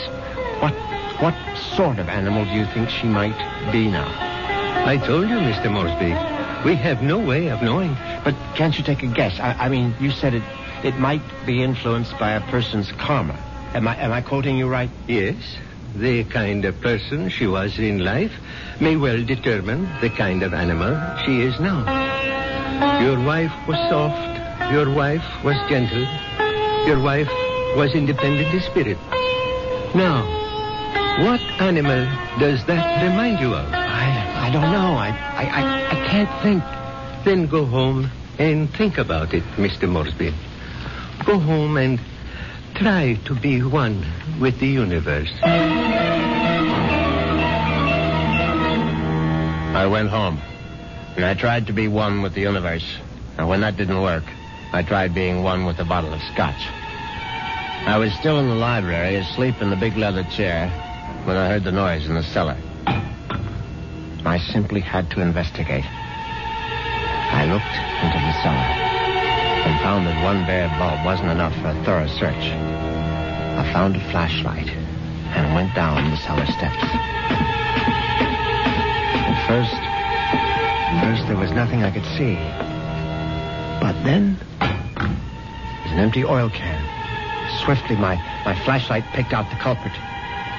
what 0.60 0.74
what 1.20 1.34
sort 1.76 1.98
of 1.98 2.08
animal 2.08 2.44
do 2.44 2.50
you 2.50 2.66
think 2.66 2.88
she 2.90 3.06
might 3.06 3.36
be 3.70 3.88
now? 3.88 4.08
I 4.86 4.96
told 4.96 5.28
you, 5.28 5.36
Mr. 5.36 5.70
Moresby, 5.70 6.31
we 6.64 6.74
have 6.76 7.02
no 7.02 7.18
way 7.18 7.48
of 7.48 7.62
knowing. 7.62 7.96
But 8.24 8.34
can't 8.54 8.76
you 8.76 8.84
take 8.84 9.02
a 9.02 9.06
guess? 9.06 9.38
I, 9.40 9.66
I 9.66 9.68
mean, 9.68 9.94
you 10.00 10.10
said 10.10 10.34
it 10.34 10.42
it 10.84 10.98
might 10.98 11.22
be 11.46 11.62
influenced 11.62 12.18
by 12.18 12.32
a 12.32 12.40
person's 12.50 12.90
karma. 12.92 13.38
Am 13.74 13.86
I 13.86 13.96
am 13.96 14.12
I 14.12 14.20
quoting 14.20 14.56
you 14.56 14.68
right? 14.68 14.90
Yes. 15.06 15.36
The 15.94 16.24
kind 16.24 16.64
of 16.64 16.80
person 16.80 17.28
she 17.28 17.46
was 17.46 17.78
in 17.78 17.98
life 17.98 18.32
may 18.80 18.96
well 18.96 19.22
determine 19.22 19.88
the 20.00 20.08
kind 20.08 20.42
of 20.42 20.54
animal 20.54 20.96
she 21.24 21.42
is 21.42 21.60
now. 21.60 21.84
Your 23.00 23.20
wife 23.24 23.52
was 23.68 23.76
soft. 23.90 24.72
Your 24.72 24.90
wife 24.90 25.24
was 25.44 25.56
gentle. 25.68 26.06
Your 26.86 27.00
wife 27.00 27.28
was 27.76 27.94
independent 27.94 28.54
in 28.54 28.60
spirit. 28.60 28.98
Now, 29.94 30.24
what 31.22 31.40
animal 31.60 32.06
does 32.38 32.64
that 32.66 33.02
remind 33.02 33.38
you 33.38 33.54
of? 33.54 33.81
I, 34.52 34.58
I 34.58 34.60
don't 34.60 34.72
know. 34.72 34.94
I, 34.94 35.08
I, 35.08 35.44
I, 35.44 35.86
I 35.90 36.08
can't 36.08 36.42
think. 36.42 36.62
Then 37.24 37.46
go 37.46 37.64
home 37.64 38.10
and 38.38 38.68
think 38.74 38.98
about 38.98 39.32
it, 39.32 39.44
Mr. 39.56 39.88
Moresby. 39.88 40.34
Go 41.24 41.38
home 41.38 41.78
and 41.78 41.98
try 42.74 43.14
to 43.24 43.34
be 43.34 43.62
one 43.62 44.04
with 44.40 44.58
the 44.58 44.66
universe. 44.66 45.30
I 49.74 49.86
went 49.86 50.10
home, 50.10 50.38
and 51.16 51.24
I 51.24 51.32
tried 51.34 51.68
to 51.68 51.72
be 51.72 51.88
one 51.88 52.20
with 52.20 52.34
the 52.34 52.42
universe. 52.42 52.84
And 53.38 53.48
when 53.48 53.62
that 53.62 53.78
didn't 53.78 54.02
work, 54.02 54.24
I 54.72 54.82
tried 54.82 55.14
being 55.14 55.42
one 55.42 55.64
with 55.64 55.78
a 55.78 55.84
bottle 55.84 56.12
of 56.12 56.20
scotch. 56.34 56.60
I 57.86 57.96
was 57.98 58.12
still 58.14 58.38
in 58.38 58.48
the 58.48 58.54
library, 58.54 59.16
asleep 59.16 59.62
in 59.62 59.70
the 59.70 59.76
big 59.76 59.96
leather 59.96 60.24
chair, 60.24 60.68
when 61.24 61.36
I 61.36 61.48
heard 61.48 61.64
the 61.64 61.72
noise 61.72 62.06
in 62.06 62.14
the 62.14 62.22
cellar. 62.22 62.58
I 64.24 64.38
simply 64.38 64.80
had 64.80 65.10
to 65.10 65.20
investigate. 65.20 65.84
I 65.84 67.44
looked 67.50 67.74
into 68.04 68.18
the 68.22 68.32
cellar 68.42 68.70
and 69.66 69.80
found 69.80 70.06
that 70.06 70.22
one 70.22 70.46
bare 70.46 70.68
bulb 70.78 71.04
wasn't 71.04 71.30
enough 71.30 71.54
for 71.60 71.68
a 71.68 71.84
thorough 71.84 72.06
search. 72.06 72.44
I 73.58 73.68
found 73.72 73.96
a 73.96 74.00
flashlight 74.10 74.68
and 74.68 75.54
went 75.54 75.74
down 75.74 76.10
the 76.10 76.16
cellar 76.18 76.46
steps. 76.46 76.84
At 79.26 79.46
first, 79.48 79.74
first 81.02 81.26
there 81.26 81.36
was 81.36 81.50
nothing 81.50 81.82
I 81.82 81.90
could 81.90 82.06
see. 82.16 82.36
But 83.80 84.00
then, 84.04 84.36
there's 84.60 85.92
an 85.92 85.98
empty 85.98 86.24
oil 86.24 86.48
can. 86.48 86.80
Swiftly, 87.64 87.96
my, 87.96 88.16
my 88.44 88.54
flashlight 88.64 89.04
picked 89.14 89.32
out 89.32 89.50
the 89.50 89.56
culprit. 89.56 89.94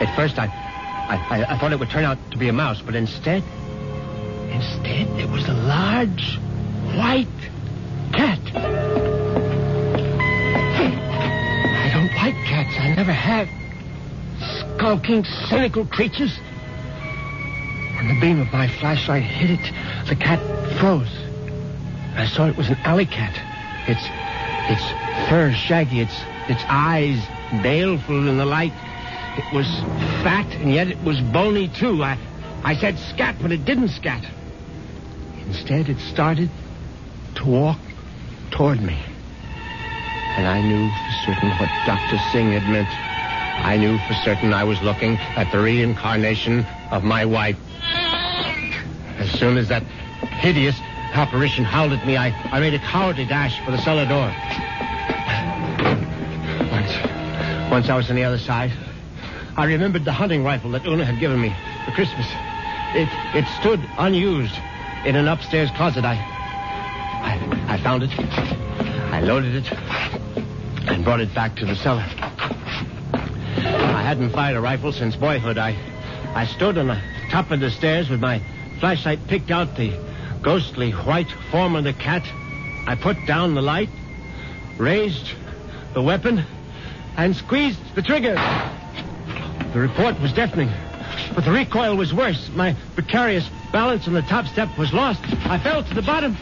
At 0.02 0.14
first, 0.16 0.38
I, 0.38 0.48
I, 1.10 1.46
I, 1.50 1.58
thought 1.58 1.72
it 1.74 1.80
would 1.80 1.90
turn 1.90 2.06
out 2.06 2.18
to 2.32 2.38
be 2.38 2.48
a 2.48 2.54
mouse, 2.54 2.82
but 2.82 2.96
instead, 2.96 3.44
instead, 4.52 5.08
it 5.20 5.30
was 5.30 5.48
a 5.48 5.54
large, 5.54 6.38
white 6.96 7.28
cat. 8.14 8.40
I 11.76 11.90
don't 11.94 12.14
like 12.16 12.36
cats. 12.46 12.78
I 12.80 12.94
never 12.96 13.12
have. 13.12 13.50
Skulking, 14.78 15.26
cynical 15.50 15.86
creatures. 15.86 16.38
When 17.98 18.08
the 18.08 18.20
beam 18.20 18.40
of 18.40 18.52
my 18.54 18.68
flashlight 18.68 19.24
hit 19.24 19.60
it, 19.60 19.74
the 20.08 20.16
cat 20.16 20.40
froze. 20.80 21.12
I 22.16 22.28
saw 22.28 22.48
it 22.48 22.56
was 22.56 22.70
an 22.70 22.78
alley 22.84 23.06
cat. 23.06 23.36
Its, 23.88 24.02
its 24.72 25.30
fur 25.30 25.52
shaggy, 25.52 26.00
its, 26.00 26.16
its 26.48 26.64
eyes 26.70 27.22
baleful 27.62 28.28
in 28.28 28.38
the 28.38 28.46
light. 28.46 28.74
It 29.38 29.52
was 29.54 29.68
fat, 30.24 30.46
and 30.56 30.72
yet 30.72 30.88
it 30.88 31.04
was 31.04 31.20
bony, 31.20 31.68
too. 31.68 32.04
I, 32.04 32.18
I 32.64 32.76
said 32.76 33.00
scat, 33.00 33.36
but 33.42 33.52
it 33.52 33.66
didn't 33.66 33.90
scat. 33.90 34.24
Instead, 35.48 35.90
it 35.90 36.00
started 36.00 36.50
to 37.36 37.46
walk 37.46 37.80
toward 38.52 38.82
me. 38.82 38.98
And 40.38 40.48
I 40.48 40.62
knew 40.62 40.90
for 40.90 41.12
certain 41.26 41.50
what 41.58 41.70
Dr. 41.86 42.18
Singh 42.32 42.52
had 42.52 42.68
meant. 42.70 42.90
I 43.66 43.78
knew 43.78 43.98
for 44.08 44.14
certain 44.14 44.54
I 44.54 44.64
was 44.64 44.82
looking 44.82 45.18
at 45.36 45.52
the 45.52 45.60
reincarnation 45.60 46.66
of 46.92 47.04
my 47.04 47.26
wife. 47.26 47.58
As 49.18 49.32
soon 49.32 49.58
as 49.58 49.68
that 49.70 49.84
hideous 50.42 50.80
apparition 51.14 51.64
howled 51.64 51.94
at 51.94 52.06
me, 52.06 52.18
I, 52.18 52.30
I 52.52 52.60
made 52.60 52.74
a 52.74 52.80
cowardly 52.80 53.26
dash 53.26 53.60
for 53.64 53.72
the 53.72 53.78
cellar 53.80 54.06
door. 54.06 54.28
Once, 56.72 57.72
once 57.72 57.90
I 57.90 57.96
was 57.96 58.10
on 58.10 58.16
the 58.16 58.24
other 58.24 58.40
side, 58.40 58.72
I 59.56 59.66
remembered 59.66 60.04
the 60.04 60.12
hunting 60.12 60.44
rifle 60.44 60.72
that 60.72 60.86
Una 60.88 61.06
had 61.06 61.20
given 61.20 61.40
me 61.40 61.54
for 61.86 61.92
Christmas. 61.92 62.26
It, 62.96 63.08
it 63.36 63.48
stood 63.60 63.80
unused 64.00 64.56
in 65.06 65.16
an 65.16 65.28
upstairs 65.28 65.70
closet. 65.72 66.04
I, 66.06 66.16
I, 67.22 67.74
I 67.74 67.78
found 67.84 68.02
it. 68.02 68.10
I 68.18 69.22
loaded 69.22 69.56
it 69.56 69.72
and 70.88 71.04
brought 71.04 71.20
it 71.20 71.34
back 71.36 71.56
to 71.58 71.66
the 71.66 71.76
cellar. 71.76 72.06
I 73.14 74.02
hadn't 74.02 74.32
fired 74.32 74.56
a 74.56 74.62
rifle 74.62 74.92
since 74.92 75.16
boyhood. 75.16 75.60
I, 75.60 75.78
I 76.34 76.48
stood 76.48 76.80
on 76.80 76.88
the 76.88 77.00
top 77.30 77.52
of 77.52 77.60
the 77.60 77.70
stairs 77.70 78.10
with 78.10 78.20
my 78.20 78.42
flashlight 78.80 79.28
picked 79.28 79.52
out 79.52 79.76
the 79.76 79.94
ghostly 80.42 80.92
white 80.92 81.32
form 81.52 81.76
of 81.76 81.84
the 81.84 81.94
cat. 81.94 82.24
I 82.88 82.96
put 82.96 83.18
down 83.28 83.54
the 83.54 83.62
light, 83.62 83.90
raised 84.78 85.32
the 85.94 86.02
weapon, 86.02 86.44
and 87.18 87.36
squeezed 87.36 87.80
the 87.94 88.02
trigger. 88.02 88.36
The 89.74 89.80
report 89.80 90.20
was 90.22 90.32
deafening, 90.32 90.70
but 91.34 91.46
the 91.46 91.52
recoil 91.52 91.96
was 91.96 92.14
worse. 92.14 92.48
My 92.54 92.76
precarious 92.94 93.50
balance 93.72 94.08
on 94.08 94.14
the 94.14 94.22
top 94.22 94.46
step 94.46 94.70
was 94.78 94.94
lost. 94.94 95.22
I 95.48 95.58
fell 95.58 95.84
to 95.84 95.94
the 95.96 96.04
bottom. 96.04 96.38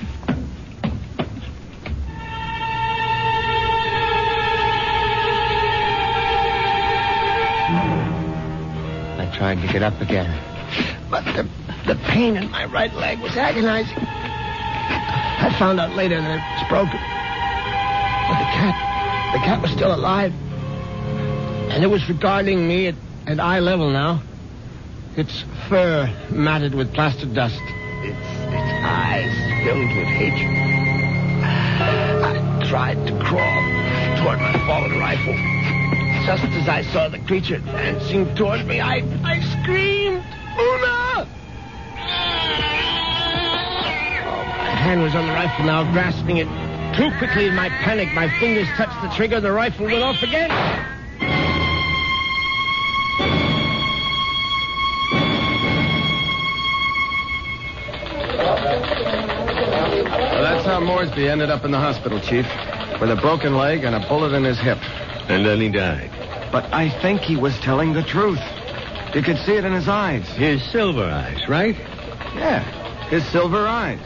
I 9.18 9.34
tried 9.34 9.62
to 9.62 9.68
get 9.72 9.82
up 9.82 10.02
again, 10.02 10.30
but 11.10 11.24
the, 11.24 11.48
the 11.88 11.96
pain 12.08 12.36
in 12.36 12.52
my 12.52 12.66
right 12.66 12.94
leg 12.94 13.22
was 13.22 13.38
agonizing. 13.38 13.98
I 13.98 15.56
found 15.58 15.80
out 15.80 15.96
later 15.96 16.20
that 16.20 16.36
it 16.36 16.44
was 16.60 16.68
broken. 16.68 17.00
But 18.28 18.40
the 18.40 18.52
cat, 18.60 19.34
the 19.34 19.40
cat 19.40 19.62
was 19.62 19.72
still 19.72 19.96
alive. 19.96 20.34
And 21.72 21.82
it 21.82 21.88
was 21.88 22.10
regarding 22.10 22.68
me 22.68 22.88
at, 22.88 22.96
at 23.28 23.40
eye 23.40 23.60
level 23.60 23.90
now. 23.90 24.22
Its 25.16 25.44
fur 25.68 26.10
matted 26.30 26.74
with 26.74 26.94
plaster 26.94 27.26
dust. 27.26 27.60
Its, 28.04 28.18
its 28.18 28.72
eyes 28.84 29.64
filled 29.64 29.96
with 29.96 30.08
hatred. 30.08 30.58
I 32.24 32.68
tried 32.70 33.06
to 33.08 33.14
crawl 33.20 33.62
toward 34.24 34.40
my 34.40 34.54
fallen 34.66 34.98
rifle. 34.98 35.36
Just 36.26 36.44
as 36.44 36.70
I 36.70 36.84
saw 36.94 37.10
the 37.10 37.20
creature 37.20 37.56
advancing 37.56 38.34
toward 38.36 38.66
me, 38.66 38.80
I, 38.80 39.02
I 39.24 39.42
screamed, 39.62 40.24
Una! 40.60 41.28
My 44.58 44.76
hand 44.78 45.02
was 45.02 45.16
on 45.16 45.28
the 45.28 45.34
rifle 45.34 45.66
now, 45.66 45.92
grasping 45.92 46.38
it. 46.38 46.48
Too 46.96 47.12
quickly 47.18 47.48
in 47.48 47.56
my 47.56 47.70
panic, 47.70 48.14
my 48.14 48.30
fingers 48.40 48.68
touched 48.76 49.02
the 49.02 49.10
trigger, 49.16 49.40
the 49.42 49.52
rifle 49.52 49.86
went 49.86 50.04
off 50.04 50.22
again. 50.22 50.91
Moresby 60.86 61.28
ended 61.28 61.50
up 61.50 61.66
in 61.66 61.72
the 61.72 61.80
hospital, 61.80 62.20
Chief. 62.20 62.46
With 63.00 63.10
a 63.12 63.16
broken 63.16 63.56
leg 63.56 63.84
and 63.84 63.96
a 63.96 64.08
bullet 64.08 64.34
in 64.34 64.44
his 64.44 64.60
hip. 64.60 64.78
And 65.30 65.46
then 65.46 65.60
he 65.60 65.70
died. 65.70 66.12
But 66.52 66.72
I 66.74 66.90
think 67.02 67.22
he 67.22 67.38
was 67.38 67.58
telling 67.60 67.94
the 67.94 68.04
truth. 68.04 68.42
You 69.16 69.22
could 69.22 69.38
see 69.40 69.54
it 69.54 69.66
in 69.66 69.74
his 69.74 69.88
eyes. 69.88 70.28
His 70.30 70.64
silver 70.72 71.04
eyes, 71.04 71.48
right? 71.48 71.76
Yeah, 72.36 72.64
his 73.10 73.26
silver 73.28 73.68
eyes. 73.68 74.00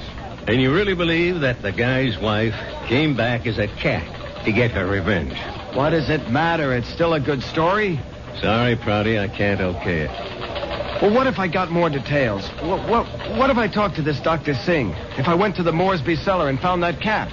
And 0.47 0.61
you 0.61 0.73
really 0.73 0.95
believe 0.95 1.41
that 1.41 1.61
the 1.61 1.71
guy's 1.71 2.17
wife 2.19 2.55
came 2.87 3.15
back 3.15 3.47
as 3.47 3.57
a 3.57 3.67
cat 3.67 4.43
to 4.45 4.51
get 4.51 4.71
her 4.71 4.85
revenge? 4.85 5.37
What 5.73 5.89
does 5.89 6.09
it 6.09 6.29
matter? 6.29 6.73
It's 6.73 6.87
still 6.89 7.13
a 7.13 7.19
good 7.19 7.41
story. 7.43 7.99
Sorry, 8.39 8.75
Prouty, 8.75 9.19
I 9.19 9.27
can't 9.27 9.59
okay 9.59 10.01
it. 10.01 10.64
Well, 11.05 11.13
what 11.13 11.27
if 11.27 11.37
I 11.37 11.47
got 11.47 11.69
more 11.69 11.87
details? 11.87 12.47
What, 12.63 12.89
what, 12.89 13.05
what 13.37 13.51
if 13.51 13.57
I 13.57 13.67
talked 13.67 13.97
to 13.97 14.01
this 14.01 14.19
Dr. 14.21 14.55
Singh? 14.55 14.89
If 15.19 15.27
I 15.27 15.35
went 15.35 15.55
to 15.57 15.61
the 15.61 15.71
Moresby 15.71 16.15
cellar 16.15 16.49
and 16.49 16.59
found 16.59 16.81
that 16.81 16.99
cat? 16.99 17.31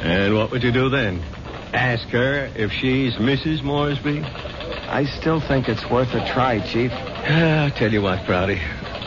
And 0.00 0.34
what 0.34 0.50
would 0.50 0.62
you 0.62 0.70
do 0.70 0.90
then? 0.90 1.22
Ask 1.72 2.08
her 2.08 2.44
if 2.54 2.72
she's 2.72 3.14
Mrs. 3.14 3.62
Moresby? 3.62 4.20
I 4.20 5.06
still 5.18 5.40
think 5.40 5.66
it's 5.66 5.88
worth 5.88 6.12
a 6.12 6.30
try, 6.30 6.60
Chief. 6.60 6.92
I'll 6.92 7.70
tell 7.70 7.90
you 7.90 8.02
what, 8.02 8.22
Prouty. 8.26 8.60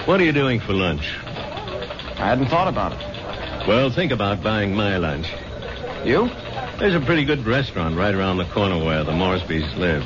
What 0.05 0.19
are 0.19 0.23
you 0.23 0.33
doing 0.33 0.59
for 0.59 0.73
lunch? 0.73 1.07
I 1.23 2.25
hadn't 2.29 2.47
thought 2.47 2.67
about 2.67 2.93
it. 2.93 3.67
Well, 3.67 3.91
think 3.91 4.11
about 4.11 4.41
buying 4.41 4.73
my 4.73 4.97
lunch. 4.97 5.31
You? 6.03 6.31
There's 6.79 6.95
a 6.95 7.05
pretty 7.05 7.25
good 7.25 7.45
restaurant 7.45 7.95
right 7.95 8.15
around 8.15 8.37
the 8.37 8.45
corner 8.45 8.83
where 8.83 9.03
the 9.03 9.11
Moresbys 9.11 9.77
live. 9.77 10.01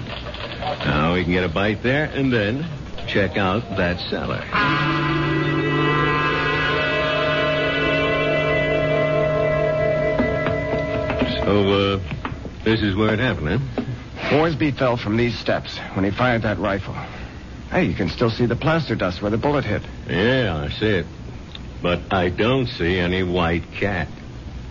Now 0.83 1.13
we 1.13 1.23
can 1.23 1.31
get 1.31 1.45
a 1.45 1.49
bite 1.49 1.81
there 1.83 2.11
and 2.13 2.33
then 2.33 2.67
check 3.07 3.37
out 3.37 3.77
that 3.77 3.99
cellar. 4.09 4.43
So, 11.43 11.73
uh, 11.73 11.99
this 12.63 12.81
is 12.81 12.95
where 12.95 13.13
it 13.13 13.19
happened, 13.19 13.61
huh? 13.75 13.83
Moresby 14.31 14.71
fell 14.71 14.97
from 14.97 15.17
these 15.17 15.37
steps 15.37 15.77
when 15.93 16.05
he 16.05 16.11
fired 16.11 16.43
that 16.43 16.57
rifle. 16.57 16.95
Hey, 17.69 17.85
you 17.85 17.93
can 17.93 18.09
still 18.09 18.29
see 18.29 18.45
the 18.45 18.55
plaster 18.55 18.95
dust 18.95 19.21
where 19.21 19.31
the 19.31 19.37
bullet 19.37 19.65
hit. 19.65 19.81
Yeah, 20.07 20.65
I 20.65 20.69
see 20.69 20.87
it. 20.87 21.05
But 21.81 22.13
I 22.13 22.29
don't 22.29 22.67
see 22.67 22.97
any 22.97 23.23
white 23.23 23.71
cat. 23.73 24.07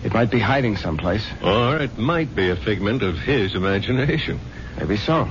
It 0.03 0.13
might 0.13 0.31
be 0.31 0.39
hiding 0.39 0.75
someplace. 0.77 1.25
Or 1.43 1.77
it 1.77 1.97
might 1.97 2.35
be 2.35 2.49
a 2.49 2.55
figment 2.55 3.03
of 3.03 3.17
his 3.19 3.55
imagination. 3.55 4.39
Maybe 4.77 4.97
so. 4.97 5.25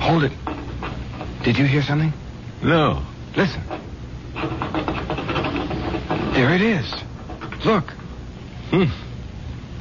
Hold 0.00 0.24
it. 0.24 0.32
Did 1.42 1.58
you 1.58 1.64
hear 1.64 1.82
something? 1.82 2.12
No. 2.62 3.02
Listen. 3.34 3.62
There 6.34 6.54
it 6.54 6.62
is. 6.62 6.94
Look. 7.64 7.90
Hmm. 8.70 8.84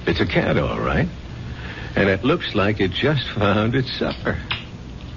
It's 0.08 0.20
a 0.20 0.26
cat, 0.26 0.58
all 0.58 0.80
right. 0.80 1.08
And 1.96 2.10
it 2.10 2.24
looks 2.24 2.56
like 2.56 2.80
it 2.80 2.92
just 2.92 3.30
found 3.32 3.76
its 3.76 3.92
supper. 3.98 4.38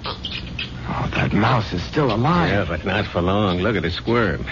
Oh, 0.05 1.09
that 1.13 1.31
mouse 1.33 1.71
is 1.71 1.81
still 1.83 2.13
alive. 2.13 2.49
Yeah, 2.49 2.65
but 2.67 2.85
not 2.85 3.05
for 3.05 3.21
long. 3.21 3.59
Look 3.59 3.75
at 3.75 3.85
it 3.85 3.93
squirm. 3.93 4.45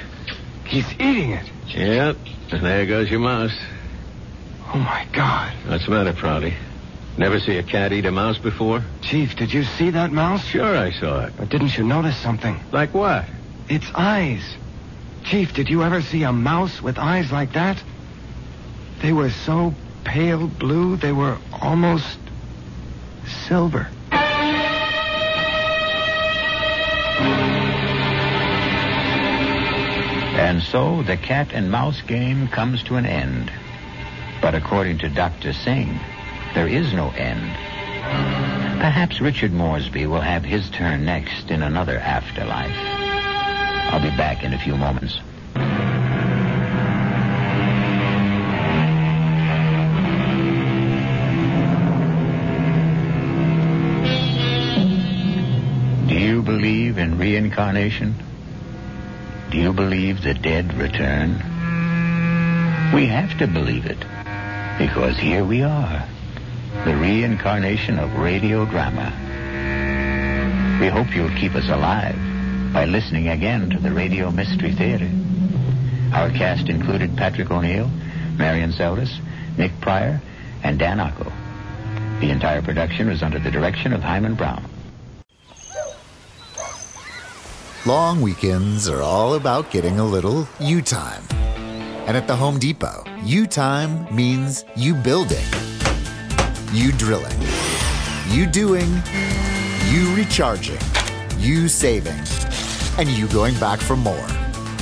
He's 0.66 0.90
eating 0.94 1.32
it. 1.32 1.52
Yep. 1.68 2.18
And 2.52 2.66
there 2.66 2.86
goes 2.86 3.12
your 3.12 3.20
mouse. 3.20 3.58
Oh, 4.74 4.78
my 4.78 5.06
God. 5.12 5.54
What's 5.68 5.86
the 5.86 5.92
matter, 5.92 6.14
Prouty? 6.14 6.54
Never 7.22 7.40
see 7.40 7.58
a 7.58 7.64
cat 7.64 7.94
eat 7.94 8.08
a 8.08 8.12
mouse 8.12 8.40
before? 8.40 8.84
Chief, 9.04 9.36
did 9.36 9.54
you 9.54 9.64
see 9.64 9.92
that 9.92 10.12
mouse? 10.12 10.44
Sure, 10.44 10.76
I 10.76 10.90
saw 10.90 11.26
it. 11.26 11.34
But 11.38 11.50
didn't 11.50 11.78
you 11.78 11.84
notice 11.84 12.18
something? 12.18 12.60
Like 12.72 12.96
what? 12.96 13.26
Its 13.70 13.86
eyes. 13.94 14.42
Chief, 15.24 15.54
did 15.54 15.70
you 15.70 15.84
ever 15.84 16.02
see 16.02 16.24
a 16.24 16.34
mouse 16.34 16.82
with 16.82 16.98
eyes 16.98 17.32
like 17.32 17.54
that? 17.54 17.80
They 19.04 19.14
were 19.14 19.30
so 19.30 19.76
pale 20.04 20.48
blue, 20.48 20.96
they 20.96 21.12
were 21.12 21.38
almost 21.62 22.18
silver. 23.48 23.88
And 30.40 30.64
so 30.64 31.04
the 31.04 31.18
cat 31.18 31.54
and 31.54 31.70
mouse 31.70 32.02
game 32.02 32.48
comes 32.48 32.82
to 32.86 32.96
an 32.96 33.06
end. 33.06 33.52
But 34.42 34.56
according 34.56 34.98
to 34.98 35.10
Dr. 35.10 35.54
Singh, 35.54 36.00
there 36.54 36.68
is 36.68 36.94
no 36.94 37.10
end. 37.12 37.42
Perhaps 38.82 39.22
Richard 39.22 39.52
Moresby 39.52 40.08
will 40.08 40.22
have 40.22 40.44
his 40.44 40.70
turn 40.70 41.06
next 41.06 41.52
in 41.52 41.62
another 41.62 41.98
afterlife. 41.98 42.76
I'll 43.94 44.02
be 44.02 44.16
back 44.18 44.44
in 44.44 44.54
a 44.54 44.60
few 44.60 44.76
moments. 44.76 45.20
Do 56.08 56.18
you 56.18 56.42
believe 56.42 56.98
in 56.98 57.18
reincarnation? 57.18 58.16
Do 59.52 59.58
you 59.58 59.74
believe 59.74 60.24
the 60.24 60.34
dead 60.34 60.74
return? 60.74 61.36
We 62.94 63.06
have 63.08 63.38
to 63.38 63.48
believe 63.48 63.86
it 63.86 64.00
because 64.78 65.18
here 65.18 65.44
we 65.46 65.64
are, 65.64 66.06
the 66.86 66.96
reincarnation 66.96 68.00
of 68.00 68.14
radio 68.16 68.66
drama. 68.66 69.12
We 70.82 70.88
hope 70.88 71.16
you'll 71.16 71.36
keep 71.38 71.54
us 71.54 71.70
alive 71.70 72.18
by 72.74 72.86
listening 72.86 73.28
again 73.28 73.70
to 73.70 73.78
the 73.80 73.92
Radio 73.92 74.32
Mystery 74.32 74.72
Theater. 74.72 75.10
Our 76.14 76.32
cast 76.32 76.70
included 76.70 77.16
Patrick 77.16 77.52
O'Neal, 77.52 77.90
Marian 78.38 78.72
Seldes, 78.72 79.20
Nick 79.58 79.72
Pryor, 79.80 80.20
and 80.64 80.80
Dan 80.80 80.98
Ocko. 80.98 81.32
The 82.20 82.32
entire 82.32 82.62
production 82.62 83.10
was 83.10 83.22
under 83.22 83.40
the 83.40 83.52
direction 83.52 83.94
of 83.94 84.02
Himan 84.02 84.36
Brown. 84.36 84.66
Long 87.86 88.22
weekends 88.22 88.88
are 88.88 89.02
all 89.02 89.34
about 89.34 89.72
getting 89.72 90.00
a 90.00 90.06
little 90.06 90.48
you 90.60 90.82
time. 90.82 91.24
And 92.08 92.16
at 92.16 92.28
the 92.28 92.36
Home 92.36 92.60
Depot, 92.60 93.04
you 93.24 93.48
time 93.48 94.14
means 94.16 94.66
you 94.76 94.94
building, 94.94 95.46
you 96.74 96.94
drilling, 96.94 97.38
you 98.30 98.46
doing, 98.46 98.90
you 99.90 100.16
recharging, 100.16 100.80
you 101.38 101.68
saving, 101.68 102.18
and 102.98 103.10
you 103.10 103.28
going 103.28 103.60
back 103.60 103.80
for 103.80 103.98
more. 103.98 104.28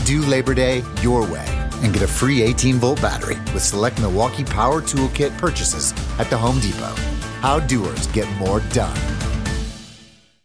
Do 0.06 0.22
Labor 0.22 0.54
Day 0.54 0.84
your 1.02 1.22
way 1.22 1.46
and 1.82 1.92
get 1.92 2.04
a 2.04 2.08
free 2.08 2.44
18 2.44 2.76
volt 2.76 3.02
battery 3.02 3.38
with 3.54 3.64
select 3.64 4.00
Milwaukee 4.00 4.44
Power 4.44 4.82
Toolkit 4.82 5.36
purchases 5.40 5.94
at 6.20 6.30
the 6.30 6.38
Home 6.38 6.60
Depot. 6.60 6.94
How 7.42 7.60
doers 7.60 8.06
get 8.08 8.30
more 8.38 8.60
done. 8.72 9.19